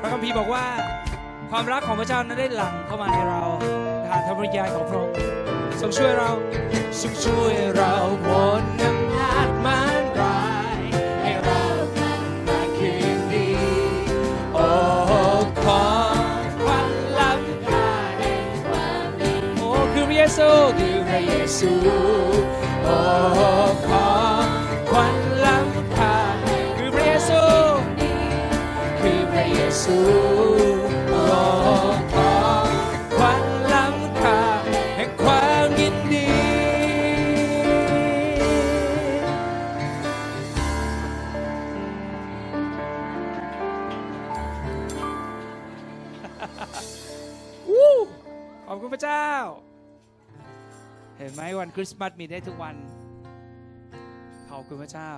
[0.00, 0.64] พระคัมภีร์บอกว่า
[1.50, 3.42] ความรักของพระเจ้านั้นได้หลั่งเข้ามาในเรา
[4.08, 5.16] ผ่านธระวิญญาณของพระองค์
[5.80, 6.30] ทรงช่วยเรา
[7.00, 7.92] ทรงช่วยเรา
[8.26, 8.95] พ้นนั้น
[29.86, 30.06] สู่
[32.10, 32.16] โค
[33.20, 34.40] วันล้ำค่า
[34.96, 36.26] แห่งความยินดี
[48.66, 49.28] ขอบคุณพระเจ้า
[51.18, 52.76] เห็นไหมวันคริสต์มาสมีได้ทุกวัน
[54.50, 55.12] ขอบคุณพระเจ้า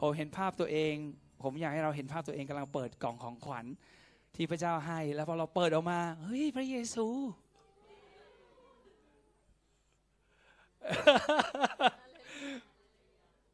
[0.00, 0.96] ผมเห็นภาพตัวเอง
[1.44, 3.66] ผมอยากให้เราเห็นภาพตัวเองกำลังเปิดกล่องของขวัญ
[4.36, 7.06] ที่พระเจ้าให้ แล้วพอเราเปิดออกมาเฮ้ยพระเยซู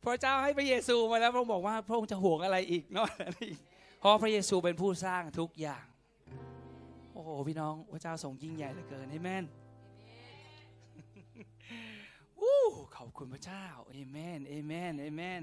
[0.04, 3.58] พระเจ้าให้พระเยซูมาแล้วพระองค์บอกว่า พระองค์จะห่วงอะไรอีกนอกจากนั้นอีก
[3.98, 5.84] เพราะพระเยซูเป็นผู้สร้างทุกอย่าง
[7.12, 9.44] โอ้โหพี่น้องพระเจ้าทรงยิ่งใหญ่เหลือเกินเอเมน
[12.40, 12.62] วู้
[12.96, 15.42] ขอบคุณพระเจ้าเอเมนเอเมนเอเมน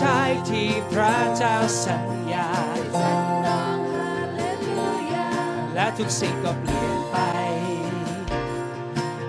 [0.00, 2.48] ชายที่พระเจ้าสัญญา
[2.94, 4.42] ฉันร้องฮาเล
[4.76, 5.28] ลูยา
[5.74, 7.16] และทุกสิ่งก็เปลี่ยนไป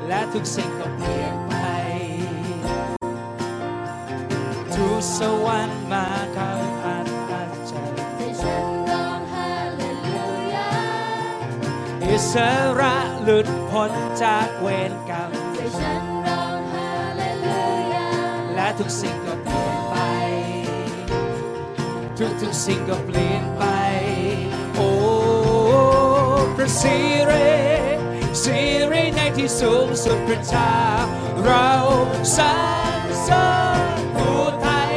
[0.08, 1.56] และทุกสิ่งก็เปลี่ยนไป
[4.74, 6.52] ทูตสวรรค์มาเข้า
[6.86, 10.70] อันอัศจรรย์ให้ฉันร้องฮาเลลูยา
[12.06, 12.34] อิส
[12.80, 13.92] ระหลุดพ้น
[14.24, 17.62] จากเวรกรรมให้ฉันร้องฮาเลลู
[17.94, 18.08] ยา
[18.56, 19.39] และทุกสิ่งก็เปลี่ยนไป
[22.22, 23.64] ทุกทุกๆสิ่งก็เปลี่ยนไป
[24.76, 24.90] โอ้
[26.56, 26.98] พระสิ
[27.30, 27.52] ริ
[28.44, 28.58] สิ
[28.92, 30.74] ริในที่สูงสุดพระเจ้า
[31.44, 31.70] เรา
[32.38, 32.54] สร
[33.00, 33.48] รเสริ
[34.00, 34.96] ญผู้ไทย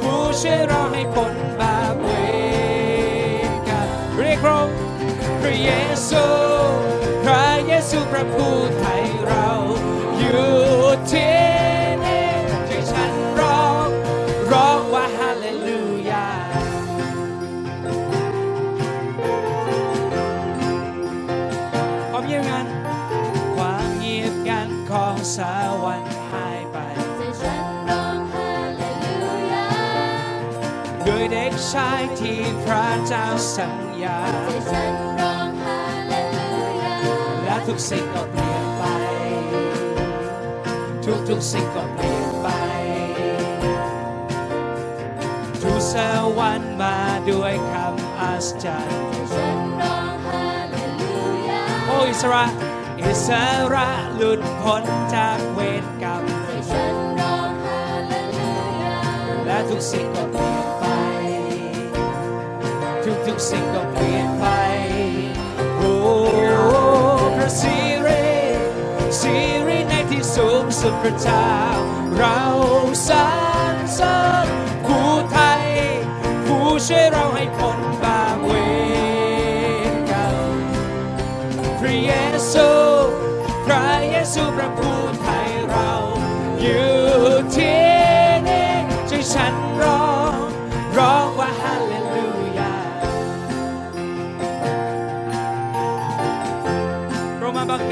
[0.00, 2.06] ผู้ช่วยเราให้พ้นบาปเว
[3.48, 4.68] รกรรมเรียกร้อง
[5.40, 5.70] พระเย
[6.08, 6.24] ซู
[7.24, 9.02] พระเยซูพระผู้ไทย
[31.74, 36.96] ชายที่พระเจ้าสัญญาให้ฉันร้องฮาเลลูยา
[37.44, 38.84] และทุกสิ่งก็เปลี่ยนไป
[41.04, 42.48] ทุกทุกๆสิ่งก็เปลี่ยนไป
[45.62, 45.94] ทุกส
[46.38, 46.96] วรรค์มา
[47.30, 51.16] ด้วยคำอัศจรรย์ให้ฉันร้องฮาเลลู
[51.48, 52.44] ยาโอ้อิสระ
[53.00, 53.28] อิส
[53.74, 54.82] ระหลุดพ้น
[55.14, 58.50] จากเวรกรรมให้ฉันร้องฮาเลลู
[58.82, 58.98] ยา
[59.46, 60.71] และทุกสิ่งก็เปลี่ยนไปทุกทุกๆ
[63.48, 64.44] สิ่งก็เปลี่ยนไป
[65.78, 65.94] โอ้
[67.36, 67.76] พระสิ
[68.06, 68.30] ริ
[69.20, 69.34] สิ
[69.66, 71.48] ริในที่สูงสุดพระเจ้า
[72.16, 72.40] เรา
[73.08, 73.14] สร
[73.74, 74.48] รเสริญ
[74.86, 75.64] ผู้ไทย
[76.46, 77.81] ผู้ช่วยเราให้พ้น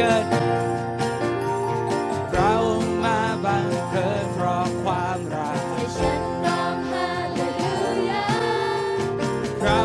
[0.00, 0.48] เรามาบัง
[1.80, 2.58] เกิด เรา
[3.04, 7.76] มาบังเกิดเพราะความรัก ให้ฉันร้องฮาเลลู
[8.10, 8.26] ยา
[9.62, 9.82] เรา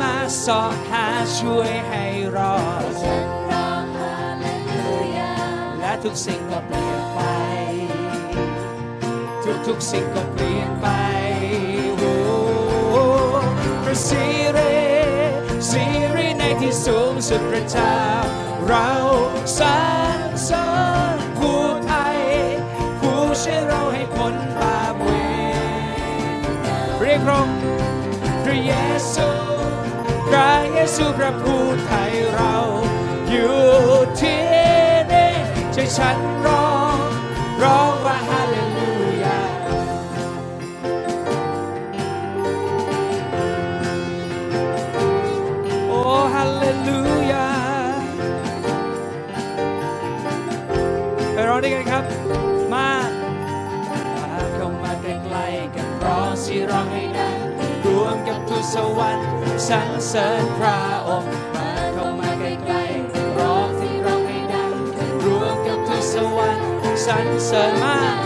[0.00, 1.06] มาสอหา
[1.38, 2.04] ช่วยให้
[2.36, 5.32] รอด ให้ฉันร้องฮาเลลูยา
[5.80, 7.20] และทุกสิ่งก็เปลี่ยนไป
[9.44, 10.88] ทุกทุกๆสิ่งก็เปลี่ยนไป
[11.98, 12.14] โอ้
[13.84, 14.43] พระสิริสิริใน
[16.66, 17.98] ที่สูงสุดพระเจ้า
[18.66, 18.90] เรา
[19.58, 19.66] สร
[20.18, 20.66] รเสริ
[21.14, 22.18] ญผู้ไทย
[23.00, 25.06] ผู้ช่วยเราให้พ้นบาปเว
[25.56, 26.50] ร
[27.00, 27.48] เรียกร้อง
[28.44, 28.72] พระเย
[29.12, 29.28] ซู
[30.28, 32.54] พระเยซูพระผู้ไทยเรา
[33.30, 33.56] อยู่
[34.20, 34.40] ที่
[35.12, 35.32] นี่
[35.74, 36.98] ช่วยฉันร้อง
[37.62, 38.43] ร้องว่า
[58.74, 59.28] สวรรค์
[59.68, 64.72] สรรเสริญพระองค์มาเข้ามาใกล้ๆร้องที่ร้องให้ดัง
[65.24, 66.66] รวมกับทุกสวรรค์
[67.06, 68.23] สรรเสริญมาก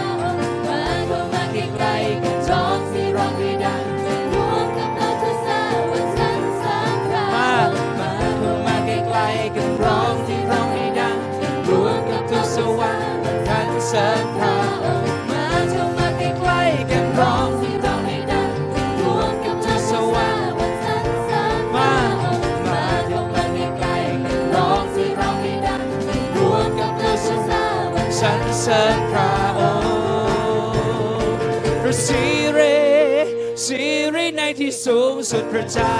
[34.58, 35.98] ที่สูงสุดพระเจ้า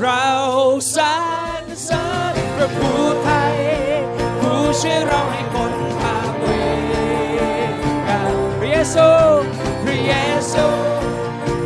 [0.00, 0.26] เรา
[0.96, 1.16] สร
[1.62, 3.56] รเสริญพระผู้ไทย
[4.40, 6.44] ผู้ช่วยเราให้พ้นภาเว
[8.08, 9.08] กับพระเยซู
[9.82, 10.14] พระเย
[10.52, 10.66] ซู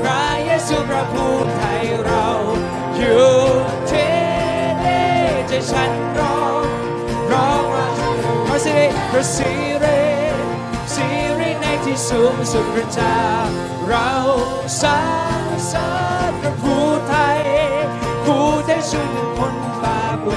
[0.00, 2.26] พระเยซูพระผู้ไทยเรา
[2.96, 3.28] อยู่
[3.90, 4.14] ที่
[4.84, 5.08] นี่
[5.50, 6.64] จะฉันร้อง
[7.32, 7.88] ร้องว่า
[8.46, 9.50] พระสิริพระสิ
[9.84, 10.02] ริ
[10.94, 11.06] สิ
[11.38, 13.18] ริในที่สูงสุดพระเจ้า
[14.80, 14.98] สร
[15.42, 15.88] รเสริ
[16.30, 17.40] ญพระผู้ไทย
[18.24, 20.30] ผู้ได้ช่วยให้พ้นบาปเว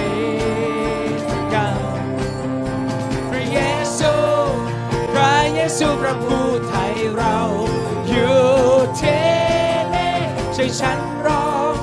[1.22, 2.02] รกรรม
[3.30, 3.60] พระเย
[3.98, 4.14] ซู
[5.14, 7.38] พระเยซูพระผู้ไทยเรา
[8.10, 8.42] อยู่
[9.00, 9.28] ที่
[9.94, 10.16] นี่
[10.56, 11.74] ช่วยฉันร้อง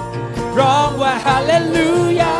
[0.58, 2.36] ร้องว่าฮาเลลูยา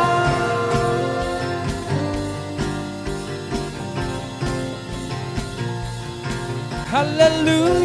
[6.93, 7.61] ฮาเลลู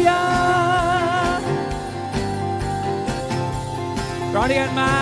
[4.41, 4.93] ร้องด้วยกันมา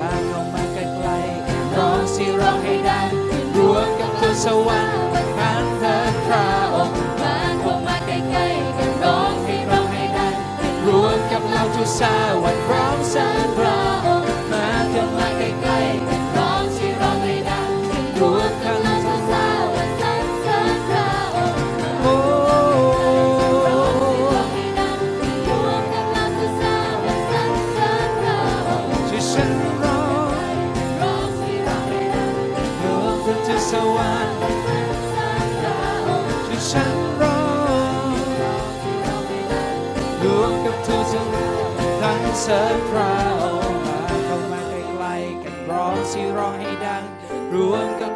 [0.00, 3.08] บ้านลงมาใกล้ๆร้องสิร้องให้ดัง
[3.56, 4.98] รวมกับทูตสวรรค์
[5.36, 10.34] พันเธอพระองค์บ้านคงมาใกล้ๆกันร้องให้ร้องให้ดัง
[10.86, 13.79] รวมกับเราทุกสาวันร้องสรรพระ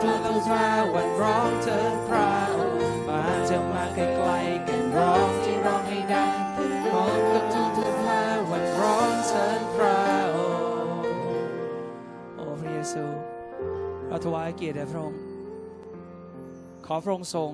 [0.07, 6.33] วมกับทุกทุกสาวันร้องเถิดพระองค์มาจะมาใกล้ๆกันร้องสิร้องให้ดัง
[6.85, 9.99] พร้อมกับทุกทุกๆมาวันร้องเชิญพระ
[10.37, 10.38] อ
[11.03, 11.14] งค์
[12.37, 13.05] โอ้พระเยซู
[14.09, 15.21] เราถวายเกียรติแด่พระองค์
[16.87, 17.51] ขอพระองค์ทรง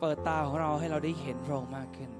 [0.00, 2.10] เปิดตาของเราให้เราได้เห็นพระองค์มากขึ้น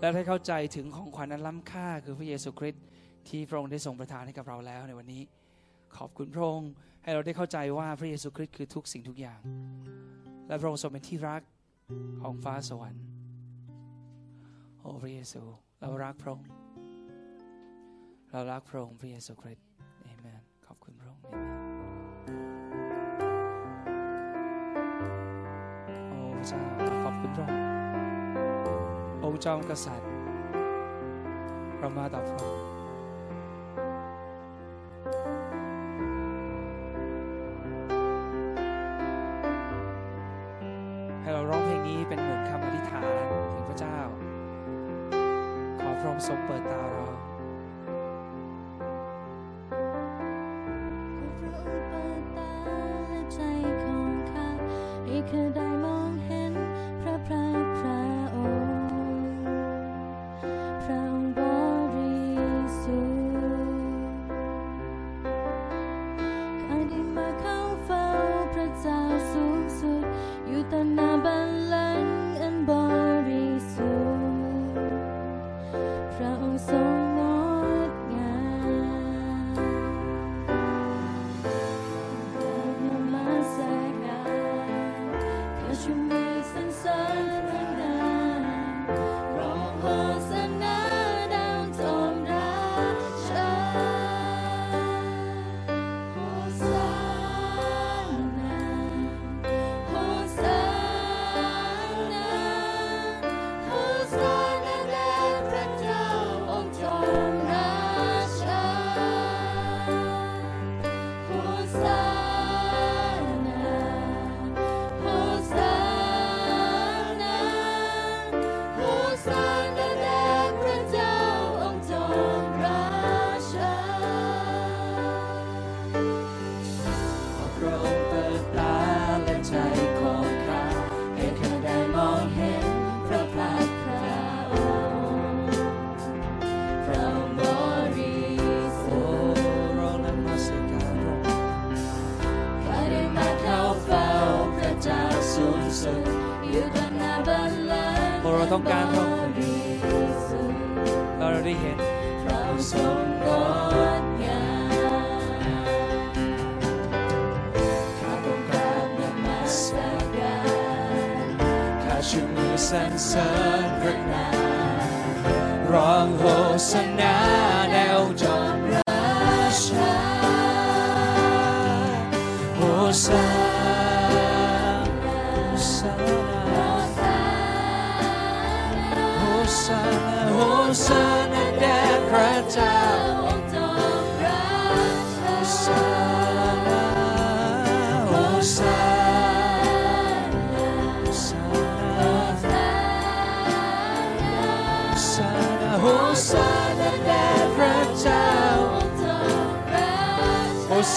[0.00, 2.84] และได้เข้าใจถึงของขวัญอันล้ำค่าคือพระเยซูคริสต์
[3.28, 5.22] ที่พระองค์ได้ทรงประทานให้กับเราแล้วในวันนี้
[5.96, 6.70] ขอบคุณพระองค์
[7.02, 9.40] ให้เราได้เข้าใจว่าพระเยซูคริสต์คือทุกสิ่งทุกอย่าง
[10.46, 11.42] และพระองค์ทรงเป็นที่รัก
[12.20, 13.04] ของฟ้าสวรรค์
[14.78, 15.42] โอ้พระเยซู
[15.80, 16.48] เรารักพระองค์
[18.30, 19.66] เรารักพระองค์พระเยซูคริสต์
[20.02, 21.50] เอเมนขอบคุณพระองค์เอเมน
[26.10, 26.58] โอ้พระเจ้า
[27.04, 27.60] ขอบคุณพระองค์
[29.24, 30.08] องค์จอมกษัตริย์
[31.78, 32.79] เรามาต่อพระองค์
[46.28, 46.89] ทรงเปิดตา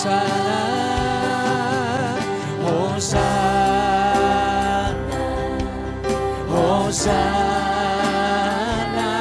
[0.04, 0.24] ชา
[2.62, 2.68] โฮ
[3.12, 3.32] สา
[5.10, 5.28] นา
[6.50, 6.54] โฮ
[7.04, 7.24] สา
[8.98, 9.16] นา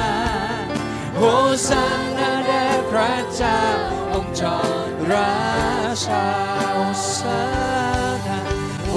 [1.17, 1.21] โฮสานาโฮ
[1.67, 1.83] สา
[2.17, 3.59] นาแด่พระเจ้า
[4.13, 4.57] องค์จอ
[4.89, 5.33] มรา
[6.05, 6.25] ชา
[8.89, 8.95] โฮ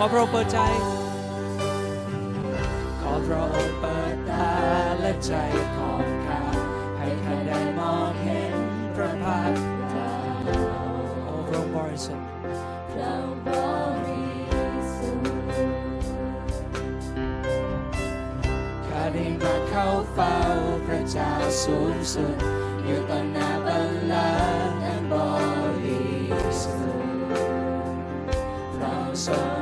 [0.00, 0.58] ขอพระองค์เปิดใจ
[3.00, 4.50] ขอพระองค์เปิดตา
[5.00, 5.32] และใจ
[5.76, 6.42] ของข้า
[6.98, 8.56] ให้ข้าได้มองเห็น
[8.94, 9.62] พระพักตร์
[11.24, 12.28] โอ้พระองค์บริสุทธิ์
[12.96, 13.14] เรา
[13.46, 13.48] บ
[14.06, 14.26] ริ
[14.96, 15.30] สุทธิ์
[18.86, 20.36] ข้าได้มาเข้าเฝ้า
[20.86, 21.32] พระเจ้า
[21.64, 22.36] สูงสุด
[22.84, 24.30] อยู่ต่อหน้าบัลลั
[24.68, 25.14] งก์อันบ
[25.82, 26.00] ริ
[26.62, 27.08] สุทธิ์
[28.80, 29.57] พ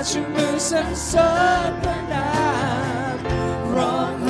[0.00, 1.30] ข้าชูมือสรรเสริ
[1.68, 2.28] ญพระนา
[3.14, 3.16] ม
[3.76, 4.20] ร้อง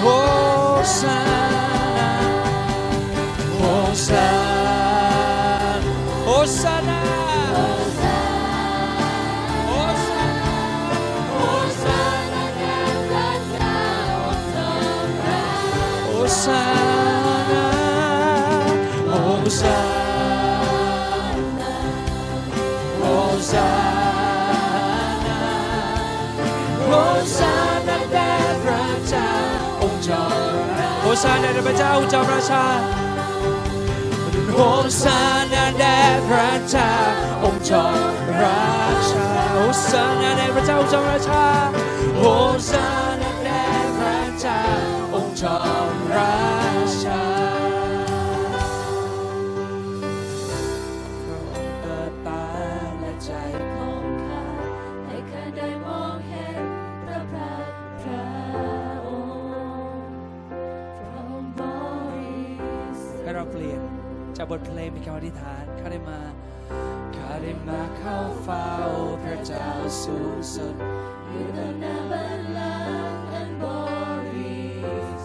[0.00, 0.06] โฮ
[0.98, 1.18] สา
[1.72, 1.73] น
[31.14, 32.64] ราชโฮสานาแด่พระเจ้าจอมราชา
[34.52, 34.58] โฮ
[35.02, 35.18] สา
[35.52, 35.98] นาแด่
[36.28, 36.92] พระเจ้า
[37.42, 38.64] องค์จอมรา
[39.10, 39.58] ชาโฮ
[39.90, 41.44] สานาแด่พระเจ้าจอมราชา
[42.18, 42.22] โฮ
[42.70, 42.86] สา
[43.20, 43.64] นาแด่
[43.98, 44.60] พระเจ้า
[45.14, 45.58] องค์จอ
[45.92, 46.34] มรา
[46.92, 46.93] ชา
[64.44, 66.20] กบทเพลงเป็นคำอธิษฐานข้าได้มา
[67.16, 68.68] ข้าได้มาเข้าเฝ้า
[69.22, 69.66] พระเจ้า
[70.04, 70.74] สูงสุด
[71.28, 72.76] อยู่ต่อหน้าบัลลั
[73.10, 73.64] งก์อันบ
[74.26, 74.58] ริ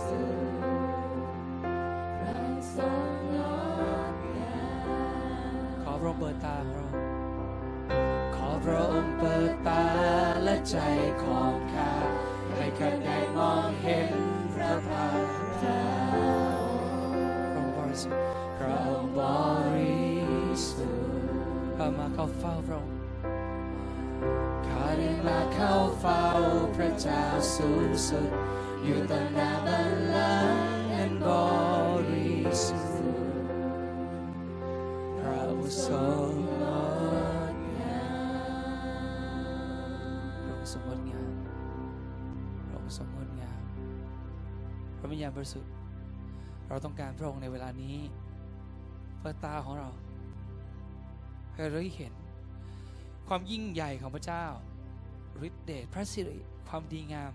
[0.07, 0.59] สุทธิ์
[2.20, 3.03] พระองทรง
[3.34, 3.36] ง
[4.11, 5.53] ดงาม
[5.84, 6.88] ขอพระองค์เปิดตาของเรา
[8.36, 9.86] ขอพระองค์เปิดตา
[10.43, 10.78] และใจ
[11.24, 11.53] ของ
[21.98, 22.98] มาเข้าเฝ้าพระองค์
[24.68, 26.24] ข้าได้มาเข้าเฝ้า
[26.76, 27.24] พระเจ้า
[27.56, 28.30] สูงสุด
[28.84, 31.28] อยู่ต่อหน้าบัลลังก์อันบ
[32.10, 32.34] ริ
[32.66, 33.50] สุทธิ์
[35.18, 36.32] พระองค์ทรง
[36.62, 36.64] ง
[37.54, 38.34] ดงาม
[40.44, 41.34] พระองค์ทรงงดงาม
[42.68, 43.62] พระองค์ทรงงดงาม
[44.98, 45.72] พระวิญญาณบริสุทธิ์
[46.68, 47.96] เราต้องการพระองค์ในเวลานี้
[49.22, 49.90] เปิดตาของเรา
[51.60, 52.14] ให้เราได้เห็น
[53.28, 54.45] ความยิ่งใหญ่ของพระเจ้า
[55.47, 56.39] ฤทธิเดชพระสิริ
[56.70, 57.34] ความดีงาม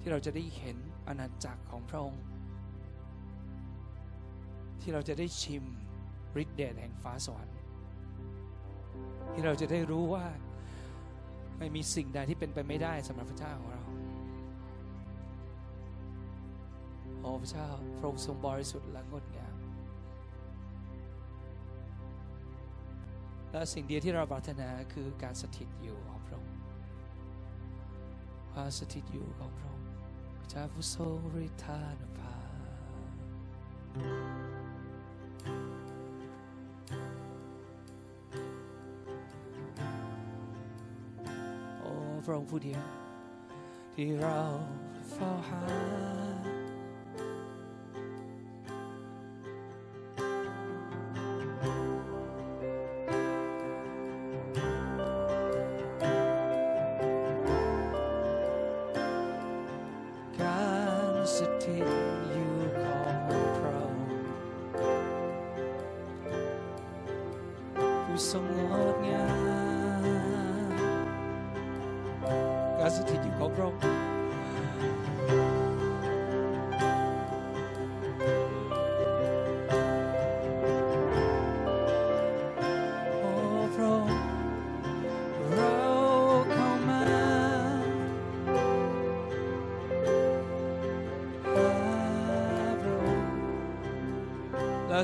[0.00, 0.76] ที่เราจะได้เห็น
[1.08, 2.24] อาณาจักรของพระองค์
[4.80, 5.64] ที่เราจะได้ชิม
[6.42, 7.56] ฤทธิเดชแห่งฟ้าสวรรค์
[9.32, 10.26] ที่เราจะได้รู้ว่า
[11.58, 13.82] ไม่มีสิ่งใดที่เป็นไปไม่ได้สำหรับพระเจ้าของเรา
[17.20, 17.68] โอ้พระเจ้า
[17.98, 19.49] พระองค์ทรงบริสุทธิ์และงดงาม
[23.52, 26.58] และสิ่งเดียวที่เราปรารถนาคือการสถิตอยู่ของพระองค์
[28.52, 29.88] ความสถิตอยู่ของพระองค์
[30.52, 32.50] จะผู้ทรงฤทธานุภาพ
[42.24, 42.82] พระองค์ผู้เดียว
[43.94, 44.38] ที่เรา
[45.12, 45.62] เฝ้าหา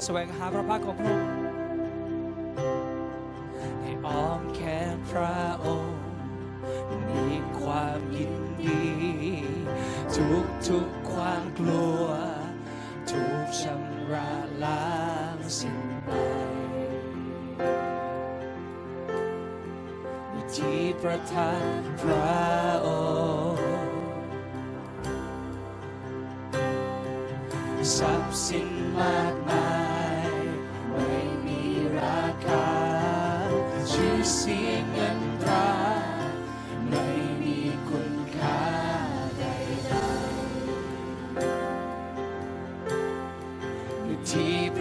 [0.05, 1.26] แสวงหาพระพักของพระองค์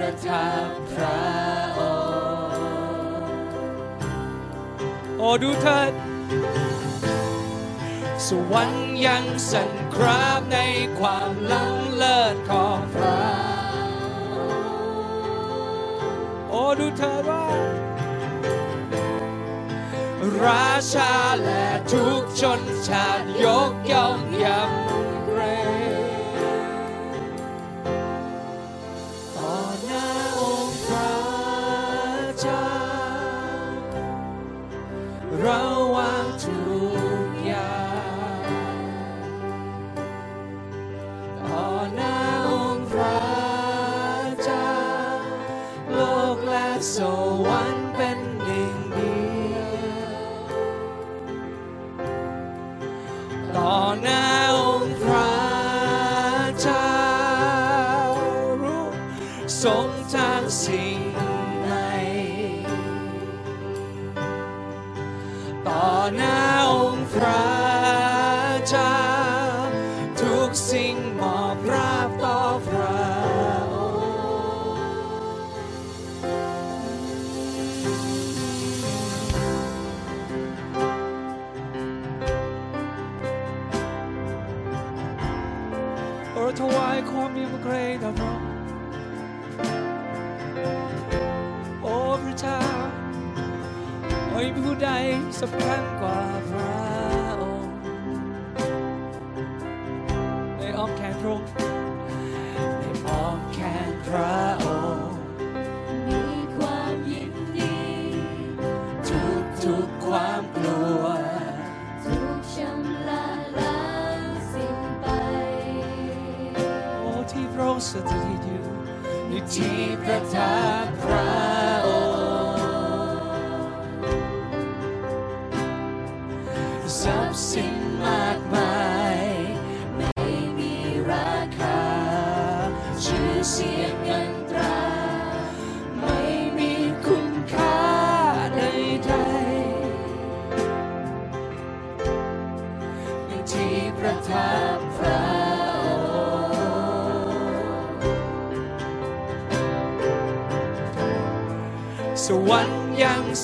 [0.08, 1.22] ประทับพระ
[1.78, 1.80] อ
[3.20, 3.38] งค์
[5.18, 5.91] โอ้ดูเถิด
[8.28, 10.58] สวรรค์ยังสั่นคราบใน
[10.99, 13.20] ความล้ำเลิศของพระ
[16.49, 17.45] โอ้ดูเธอว่า
[20.45, 24.64] ราชาและทุกชนชาติยกย่องยา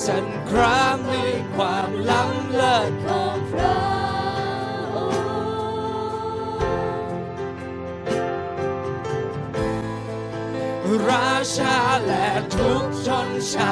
[0.06, 3.76] สันครามด้วยความล้ำเลิศของพระ
[4.94, 5.16] อง
[10.86, 11.76] ค์ราชา
[12.06, 13.56] และทุกชนช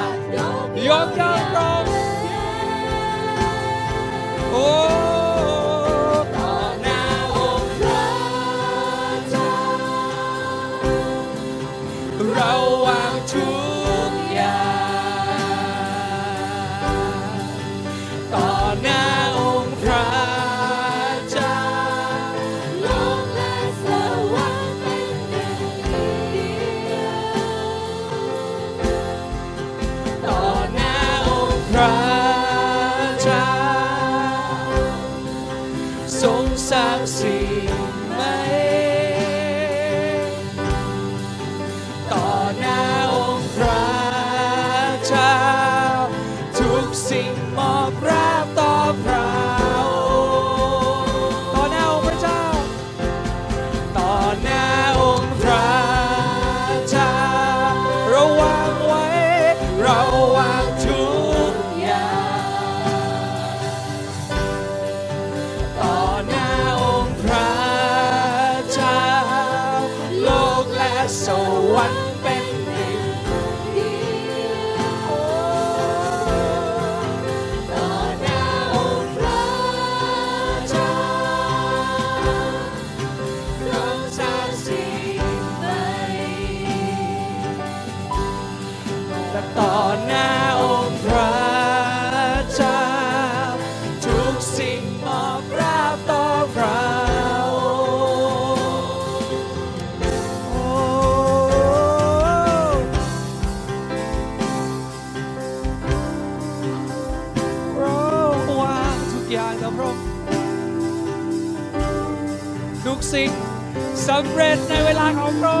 [114.23, 115.59] สำเร็จในเวลาของพระอ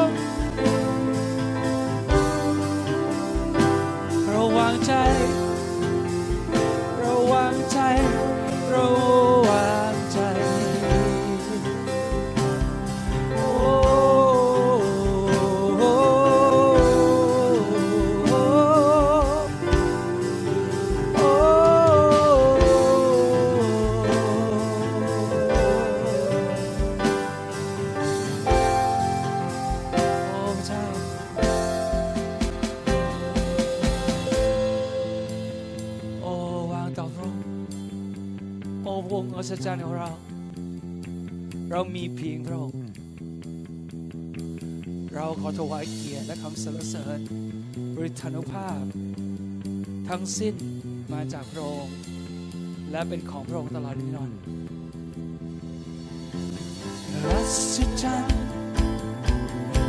[42.01, 42.83] มีเพียงพระองค์
[45.13, 47.19] เราขอถวายเกียรติและคำสรรเสริญ
[47.95, 48.83] บริธานุภาพ
[50.09, 50.55] ทั้งสิ้น
[51.13, 51.95] มาจากพระองค์
[52.91, 54.39] และเป็นของพระองค์ตลอดนิรันดร์
[57.25, 57.39] อั
[57.73, 58.41] ศจรรย์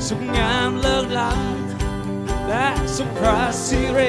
[0.07, 4.01] สุขงามเลิศล้ำและสุภาสิเร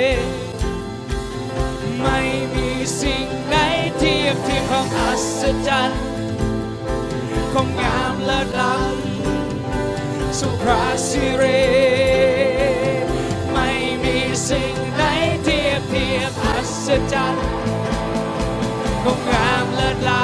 [2.01, 2.20] ไม่
[2.54, 2.70] มี
[3.01, 3.56] สิ่งไหน
[3.97, 6.12] เทียบเทียมของอัศจรรย์
[7.54, 11.43] ของงามเลิศล้ำสุภาสิเร
[13.54, 13.70] ไม่
[14.04, 15.01] มีสิ่งไหน
[15.43, 17.47] เทียบเทียมอัศจรรย์
[19.04, 20.24] ของงามเลิศล้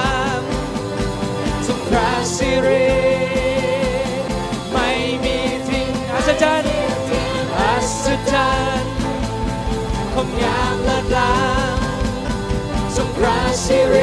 [0.85, 2.69] ำสุภาสิเร
[4.71, 4.89] ไม่
[5.23, 6.75] มีทิ้งอัศจรรย์
[7.59, 8.49] อัศจร
[8.81, 8.93] รย์
[10.13, 13.95] คงงามเลิศล้ำสงคราสิเร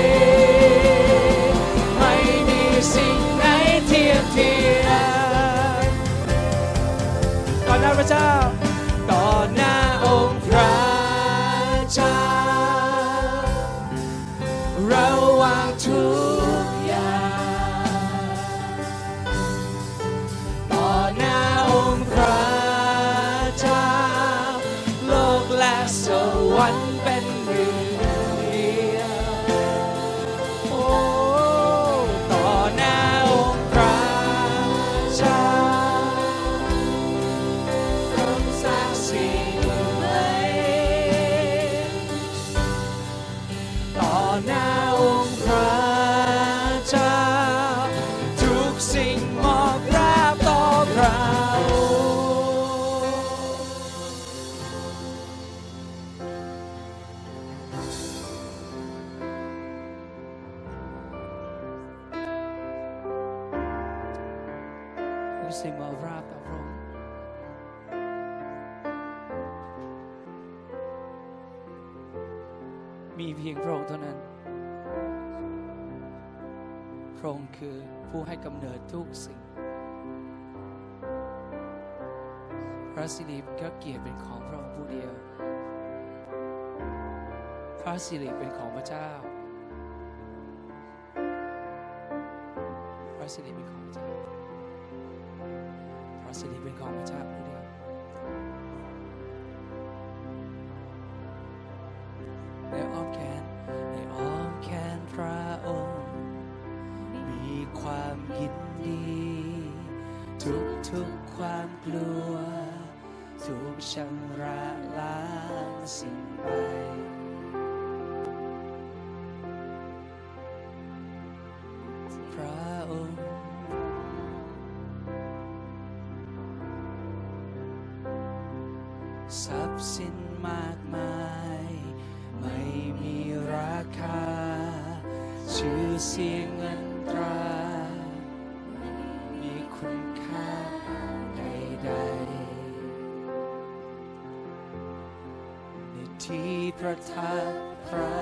[146.81, 147.53] ประทับ
[147.89, 148.17] พระ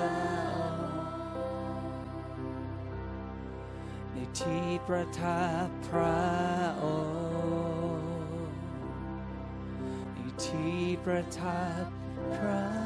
[0.55, 0.87] องค์
[4.11, 6.19] ในที่ประทับพระ
[6.83, 6.85] อ
[7.97, 8.13] งค์
[10.13, 11.85] ในที่ประทับ
[12.35, 12.84] พระ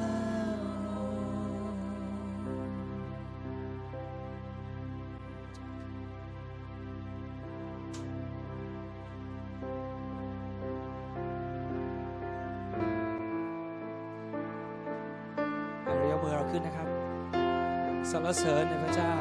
[18.30, 19.14] รเสริญในพระเจ้า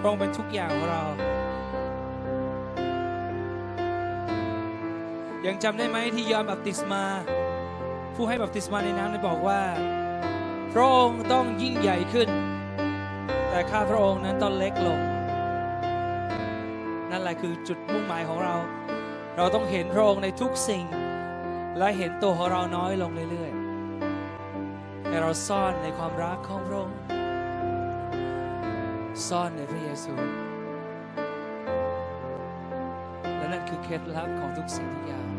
[0.00, 1.04] พระองค์เป็นทุกอย่างของเรา
[5.46, 7.04] ยังจำได้ไหมที่ยอห์นบัพติศมา
[8.14, 9.62] ผู้ให้บัพติศมาในน้ำได้บอกว่า
[10.72, 12.28] พระองค์ต้องยิ่งใหญ่ขึ้น
[13.50, 15.00] แต่ข้าพระองค์นั้นต้องเล็กลง
[17.10, 18.54] นั่นแหละคือจุดมุ่งหมายของเรา
[19.36, 20.84] เราต้องเห็นพระองค์ในทุกสิ่ง
[21.78, 26.98] และเห็นตัวของเราน้อยลงเรื่อยๆแต่เราซ่อนในความรักของพระองค์
[29.30, 30.14] ซ่อนในพระเยซู
[33.36, 35.37] และนั่นคือเคล็ดลับของทุกสิ่งทุกอย่าง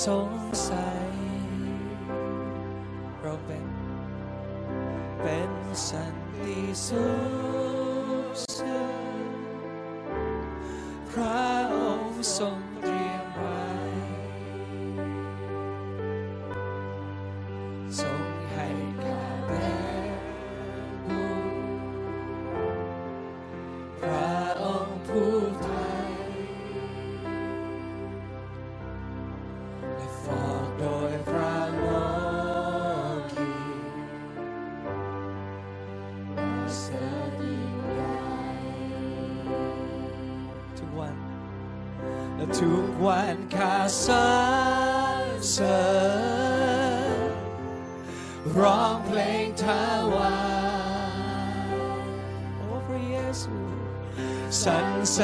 [0.00, 0.32] สง
[0.68, 1.10] สัย
[3.20, 3.66] เราเป็น
[5.20, 5.52] เป็น
[5.88, 6.14] สัน
[6.44, 7.06] ติสุ
[8.26, 8.28] ข
[8.58, 9.34] สุข
[11.10, 12.71] พระองค์ทรง
[43.82, 43.88] วั
[49.46, 49.92] นข้า
[54.62, 55.18] สรรเส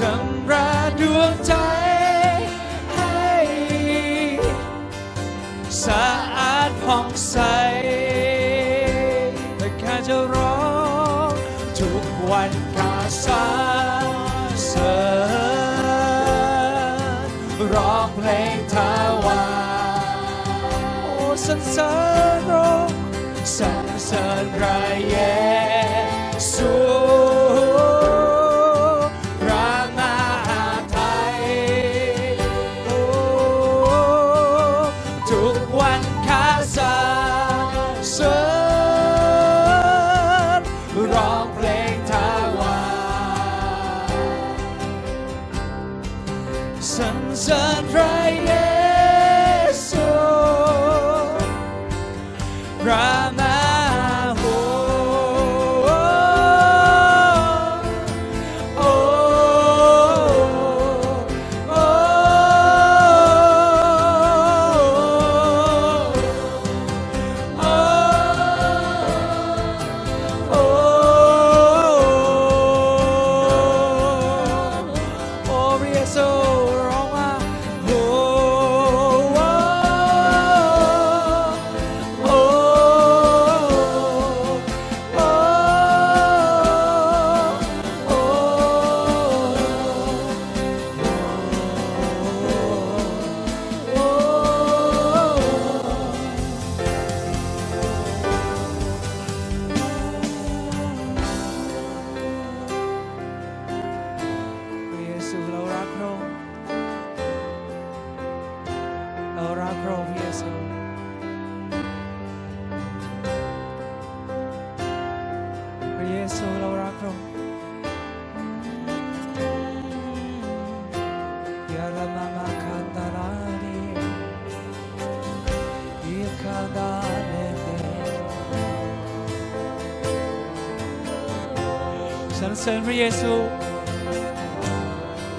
[0.00, 0.70] ชำระ
[1.00, 1.54] ดวงใจ
[2.94, 3.30] ให้
[5.84, 6.06] สะ
[6.38, 7.36] อาดผ่องใส
[9.56, 10.58] แต่ข้าจะร้อ
[11.28, 11.30] ง
[11.78, 12.94] ทุกวันข้า
[13.24, 13.32] สร
[14.04, 14.08] ร
[14.66, 14.98] เสริ
[17.26, 17.28] ญ
[17.74, 18.76] ร้องเพลงถ
[19.26, 19.44] วา
[21.02, 21.14] โอ้
[21.46, 21.92] สรรเสริ
[22.38, 22.90] ญร้อง
[23.58, 24.78] สรรเสริญพระ
[25.08, 25.16] เย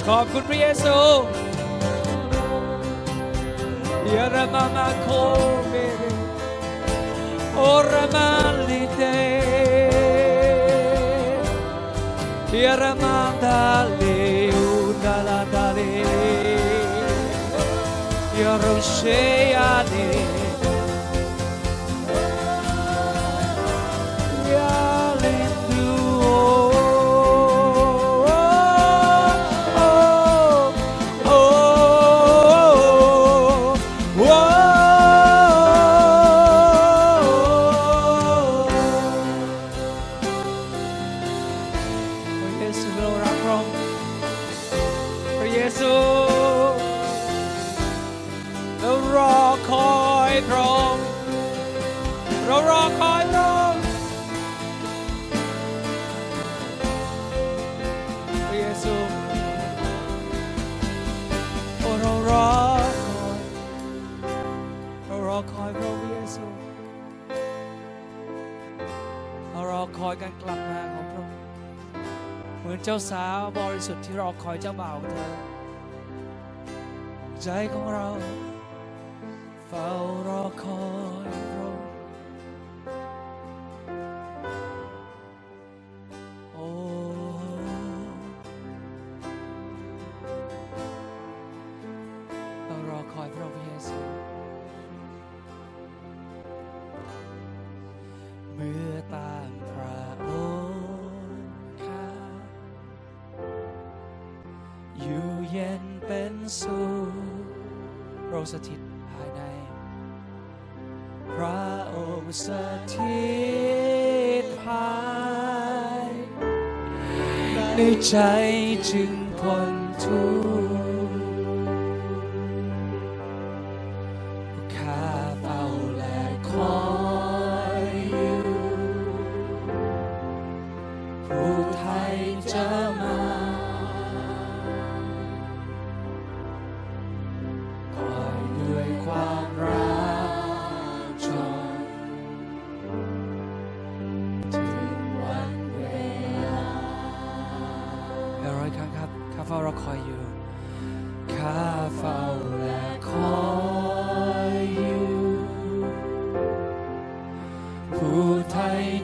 [0.07, 0.97] ขอบคุณพระเยซู
[4.15, 5.07] ยารามามาโค
[5.69, 6.03] เบเร
[7.55, 7.59] โอ
[7.91, 8.29] รามา
[8.67, 9.01] ลิเต
[12.65, 13.61] ยารามาดา
[13.95, 14.01] เล
[14.55, 14.67] อุ
[15.03, 15.79] ดาลาดาเล
[18.39, 18.97] ยาโรเช
[19.53, 20.40] ยาเน
[72.93, 75.31] จ้าสาวบริสุทธิ์ที่รอคอยเจ้าบ่าวเธอ
[77.41, 78.07] ใจของเรา
[79.67, 79.89] เฝ้า
[80.27, 81.10] รอคอย
[118.11, 118.60] ใ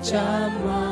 [0.10, 0.30] จะ
[0.66, 0.86] มา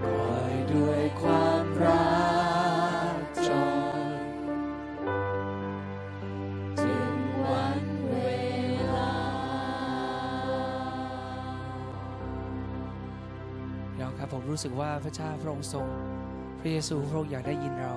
[0.00, 2.10] คอยด้วยความรั
[3.14, 3.16] ก
[3.48, 3.50] จ
[3.96, 4.00] น
[6.80, 7.14] ถึง
[7.50, 8.16] วันเว
[8.96, 9.14] ลา
[14.00, 15.86] น้องครับผมรู้สึกว่าพระเจ้าพระองค์ทรง
[16.60, 17.94] พระเยซูพระองค์อยากได้ยินเรา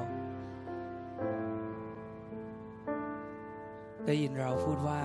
[4.05, 5.01] ได้ยินเราพูดว่า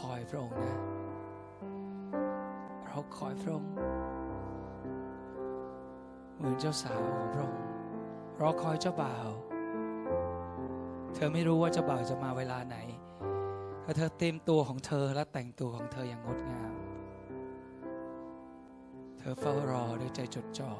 [0.00, 0.76] คอยพระองค์นะ
[2.86, 3.72] เราคอยพระองค์
[6.36, 7.64] เหมือนเจ้าสาวของพระองค์
[8.40, 9.28] รอคอยเจ้าบ่าว
[11.14, 12.76] เธอไม่รู้ว่าเจ้าบ่าวจะมาเวลาไหน
[13.82, 16.72] แต่เธอเต็มตัวของเธอและแต่งตัวของเธออย่างงดงาม
[19.18, 20.72] เธอเฝ้ารอด้วยใจจดจ่อ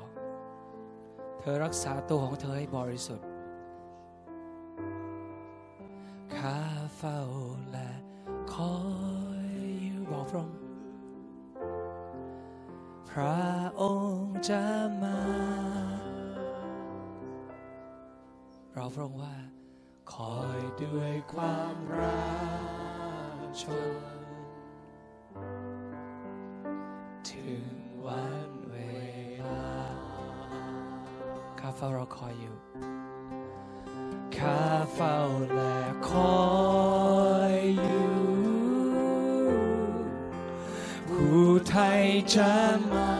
[1.40, 3.28] เธอรักษาตัวของเธอให้บริสุทธิ์
[6.36, 6.58] ข้า
[6.96, 7.20] เฝ้า
[7.72, 7.90] และ
[8.52, 8.85] คอย
[10.36, 10.50] รง
[13.10, 13.44] พระ
[13.80, 14.64] องค์จะ
[15.02, 15.20] มา
[18.72, 19.36] เราพระองค์ว่า
[20.12, 22.30] คอยด้วยความรั
[23.36, 23.64] กช
[24.18, 24.18] น
[27.30, 27.66] ถึง
[28.06, 28.76] วันเว
[29.46, 29.66] ลา
[31.60, 32.56] ข้าเฝ้ารอคอยอยู่
[42.24, 43.15] ไ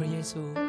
[0.00, 0.65] ร้อ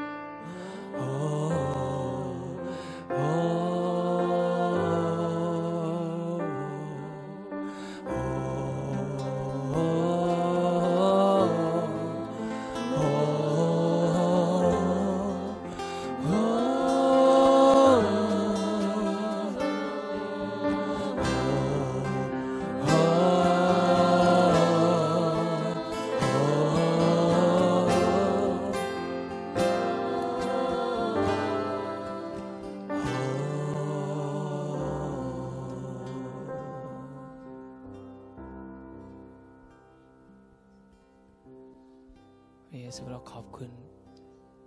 [43.38, 43.72] อบคุณ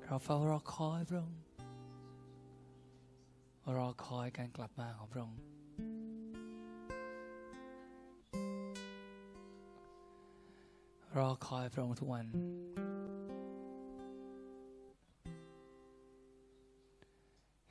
[0.02, 1.40] เราเฝ้ารอคอยพระองค์
[3.76, 5.40] รอคอยการกลับมาของพระองค์
[11.18, 12.26] รอคอยพระองค์ทุกวัน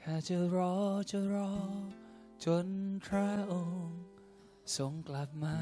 [0.01, 0.75] ข้าจะรอ
[1.11, 1.51] จะรอ
[2.45, 2.67] จน
[3.05, 4.01] พระองค์
[4.75, 5.57] ทรงกลับมา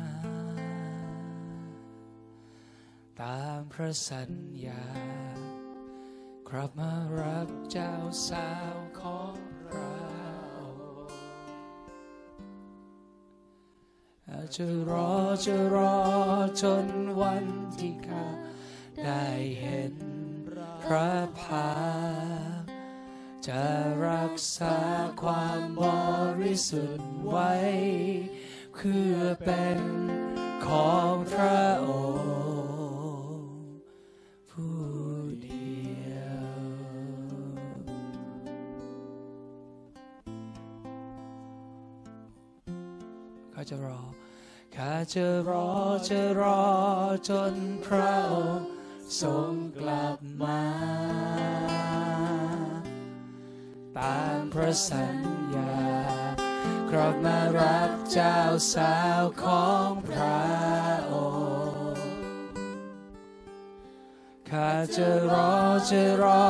[3.22, 4.32] ตามพระสัญ
[4.66, 4.84] ญา
[6.52, 7.94] กลับมารับเจ้า
[8.28, 9.36] สาวของ
[9.68, 9.98] เรา
[14.30, 15.12] อาจจะรอ
[15.46, 15.98] จะรอ
[16.62, 16.88] จน
[17.22, 17.46] วัน
[17.78, 18.26] ที่ข้า
[19.04, 19.28] ได้
[19.60, 19.94] เห็น
[20.84, 21.72] พระภา
[22.60, 22.64] ค
[23.48, 23.66] จะ
[24.08, 24.78] รักษา
[25.22, 25.84] ความบ
[26.42, 27.54] ริสุทธิ์ไว้
[28.74, 29.80] เพื่อเป็น
[30.68, 31.62] ของพระ
[45.14, 45.70] จะรอ
[46.10, 46.62] จะรอ
[47.30, 47.54] จน
[47.86, 48.70] พระองค์
[49.22, 50.64] ทรงกลับมา
[53.98, 55.18] ตามพระสัญ
[55.56, 55.78] ญา
[56.92, 58.40] กลับมารับเจ้า
[58.74, 60.42] สาวของพระ
[61.12, 61.14] อ
[61.94, 62.08] งค์
[64.50, 65.54] ข้าจะรอ
[65.90, 66.46] จะรอ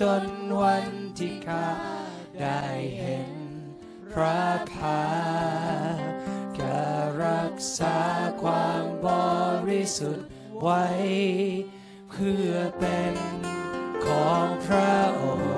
[0.00, 0.24] จน
[0.60, 0.86] วัน
[1.18, 1.68] ที่ข้า
[2.40, 2.62] ได้
[2.96, 3.34] เห็น
[4.12, 4.42] พระ
[4.72, 6.03] พา
[7.56, 7.98] กษา
[8.42, 9.08] ความบ
[9.68, 10.26] ริสุทธิ์
[10.60, 10.84] ไว้
[12.10, 13.14] เพื่อเป็น
[14.04, 15.53] ของพระองค์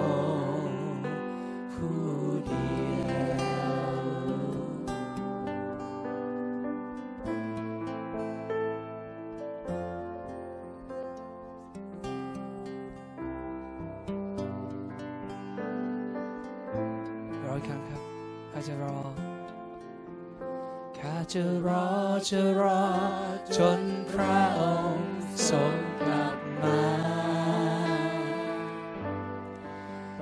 [21.32, 21.88] จะรอ
[22.28, 22.84] จะรอ
[23.56, 24.60] จนพระอ
[24.94, 25.10] งค์
[25.48, 26.82] ทรงกลับมา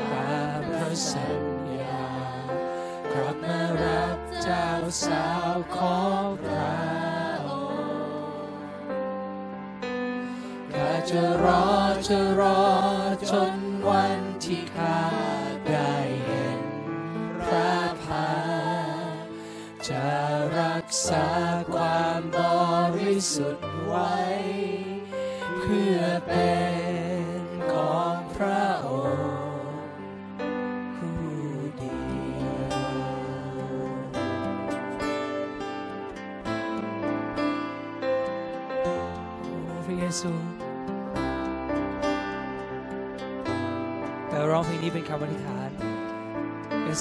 [0.01, 1.45] ตามพระสัญ
[1.81, 2.07] ญา
[3.13, 4.69] กลับมารับเจ้า
[5.05, 5.94] สาวขอ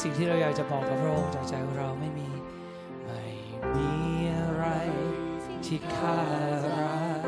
[0.05, 2.29] สิ่งที่เราอยากจะบอกกับพระองค์จากใจของเราไม่มี
[3.05, 3.23] ไม่
[3.75, 3.91] มี
[4.37, 4.65] อะไร
[5.65, 6.17] ที่ข้า
[6.65, 7.21] รัก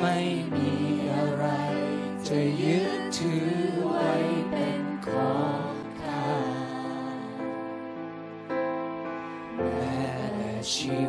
[0.00, 0.18] ไม่
[0.54, 0.70] มี
[1.14, 1.44] อะไร
[2.28, 3.50] จะยึดถือ
[3.84, 4.12] ไว้
[4.50, 6.26] เป็นของข้า
[9.56, 10.00] แม้
[10.36, 11.05] แต่ชี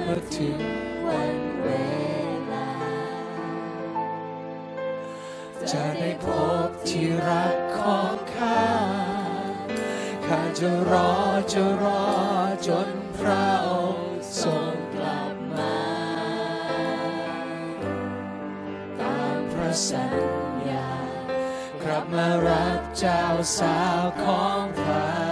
[0.00, 0.58] เมื่อถึง
[1.06, 1.68] วันเว
[2.52, 2.70] ลา
[5.70, 6.26] จะได้พ
[6.66, 8.62] บที่รักของข้า
[10.26, 11.10] ข้าจะรอ
[11.52, 12.02] จะรอ
[12.66, 12.88] จน
[13.18, 15.78] พระองค์ทรงกลับมา
[19.00, 20.14] ตามพระสัญ
[20.68, 20.90] ญา
[21.82, 23.22] กลับมารับเจ้า
[23.58, 25.27] สาวของพระ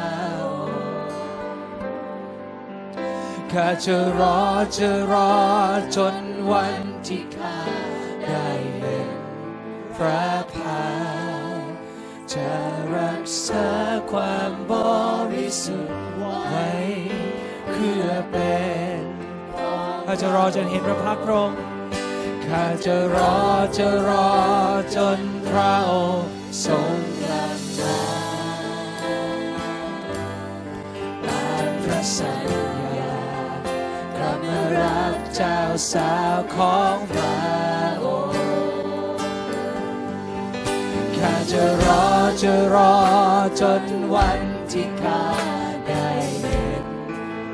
[3.60, 4.38] ข้าจะรอ
[4.76, 5.32] จะรอ
[5.96, 6.16] จน
[6.50, 6.74] วัน
[7.06, 7.58] ที่ข้า
[8.26, 9.10] ได้เห็น
[9.96, 10.84] พระพา
[11.58, 11.60] ย
[12.32, 12.50] จะ
[12.94, 13.68] รักษา
[14.10, 14.72] ความบ
[15.32, 16.70] ริสุทธิ์ไว้
[17.70, 18.56] เพื่อเป็
[18.96, 19.00] น
[20.06, 21.58] ข้าจะรอจนเห็นพระพักตร์พระองค์
[22.46, 23.36] ข้าจะรอ
[23.76, 24.28] จะรอ
[24.96, 26.28] จนพระองค์
[26.64, 27.98] ทรงกลับมา
[31.26, 32.65] ตามพระสัญญา
[34.48, 35.58] มารับเจ้า
[35.92, 37.38] สาวของพระ
[38.04, 38.44] องค์
[41.16, 42.06] ข้าจะรอ
[42.42, 42.94] จะรอ
[43.60, 44.40] จนวัน
[44.72, 45.24] ที่ข้า
[45.86, 46.06] ได้
[46.40, 46.84] เห็น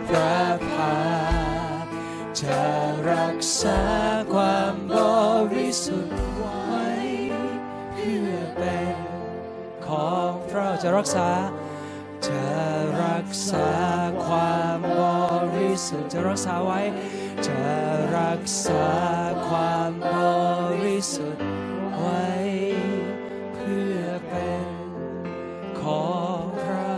[0.09, 0.41] พระ
[0.71, 0.99] พา
[2.41, 2.61] จะ
[3.11, 3.81] รักษา
[4.33, 4.95] ความบ
[5.55, 6.87] ริสุทธิ์ไว้
[7.93, 8.97] เพื่อเป็น
[9.87, 11.31] ของเราจะรักษา
[12.29, 12.45] จะ
[13.03, 13.71] รักษา
[14.25, 15.03] ความบ
[15.57, 16.81] ริสุทธิ์จะรักษาไว้
[17.47, 17.61] จะ
[18.17, 18.87] รักษา
[19.49, 20.17] ความบ
[20.83, 21.45] ริสุทธิ์
[21.99, 22.27] ไว้
[23.55, 24.67] เพื่อเป็น
[25.81, 26.92] ของพระ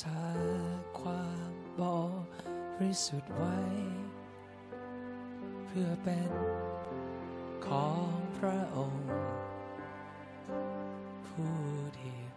[0.00, 0.20] ษา
[1.00, 1.50] ความ
[1.80, 1.82] บ
[2.80, 3.58] ริสุทธิ์ไว้
[5.66, 6.30] เพื่อเป็น
[7.66, 9.08] ของพระองค์
[11.26, 11.56] ผู้
[11.94, 12.32] เดียว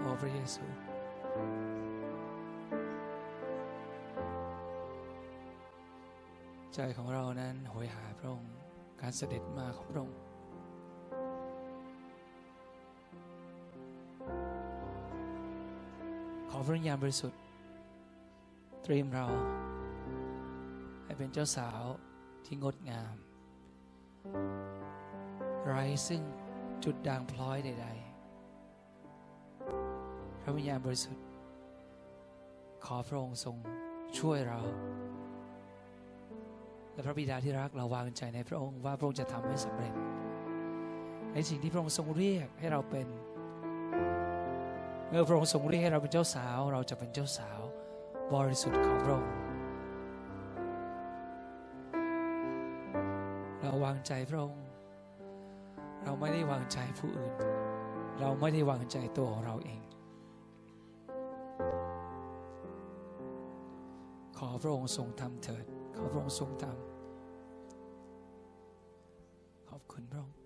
[0.00, 0.64] โอ้พระเยซู
[6.74, 8.52] ใจของเรานั้นโหยหาพระองค์
[9.00, 10.23] การเสด็จมาของพระองค์
[16.56, 17.40] ขอพระวิญญาณบริสุทธิ์
[18.82, 19.26] เตรียมเรา
[21.04, 21.82] ให้เป็นเจ้าสาว
[22.46, 23.14] ที่งดงาม
[25.64, 26.22] ไร้ซึ่ง
[26.84, 27.86] จุดด่างพร้อยใด
[29.54, 31.24] ๆ พระวิญญาณบริสุทธิ์
[32.84, 33.56] ขอพระองค์ทรง
[34.18, 34.60] ช่วยเรา
[36.92, 39.94] และพระบิดาที่รักเราวางใจในพระองค์ว่าพระองค์จะทำให้สำเร็จ
[41.32, 43.08] ในสิ่งที่พระองค์ทรงเรียกให้เราเป็น
[45.14, 47.60] เมื่อพระองค์ทรงเรียกให้เราเป็นเจ้าสาว เราจะเป็นเจ้าสาว
[48.34, 49.32] บริสุทธิ์ของพระองค์
[53.60, 54.64] เราวางใจพระองค์
[56.04, 57.34] เราไม่ได้วางใจผู้อื่น
[58.20, 59.82] เราไม่ได้วางใจตัวของเราเอง
[64.38, 65.64] ขอพระองค์ทรงทำเถิด
[65.96, 70.43] ขอพระองค์ทรงทำขอบคุณพระองค์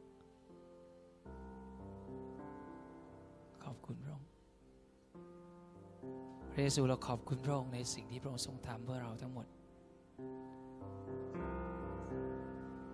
[6.69, 9.47] เยซูเราขอบคุณพระองค์ในสิ่งที่พระองค์ทรงทำเพื่อเราทั้งหมด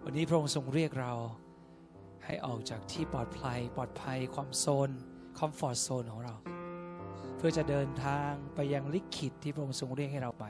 [0.05, 1.13] วันนี้พระองค์ทรงเรียกเรา
[2.25, 4.91] ให้ออกจากที่ปลอดภัย ปลอดภัยความโซน
[5.39, 6.35] คอมฟอร์ z โซนของเรา
[7.37, 10.45] เพื่อจะเดินทางไปยังลิขิตที่พระองค์ทรงเรียกให้เราไป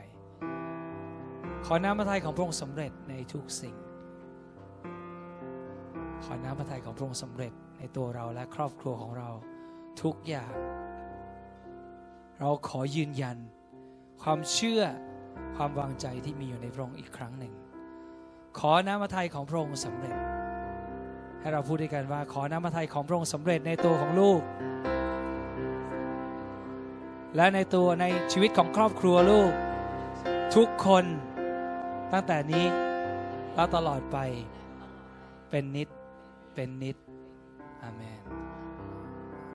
[1.65, 3.75] ขอน้ำพระทัยของพระองค์สำเร็จในทุกสิ่ง
[6.23, 9.29] ขอน้ำพระทัยของพระองค์สำเร็จในตัวเราและครอบครัวของเรา
[10.01, 10.53] ทุกอย่าง
[12.39, 13.37] เราขอยืนยัน
[14.21, 14.81] ความเชื่อ
[15.55, 17.53] ความวางใจที่มีอยู่ในพระองค์อีกครั้งหนึ่ง
[18.59, 20.15] ขอน้ำพระทัยของพระองค์สำเร็จ
[21.39, 24.41] ให้เราพูดด้วยกันว่า ขอน้ำพระทัยของพระองค์สำเร็จในตัวของลูก
[27.35, 29.51] และในตัวในชีวิตของครอบครัวลูก
[30.55, 31.05] ทุกคน
[32.11, 32.65] ตั้งแต่นี้
[33.55, 34.17] และตลอดไป
[35.49, 35.87] เป็นนิด
[36.55, 36.97] เป็นนิด
[37.83, 38.24] อาเมน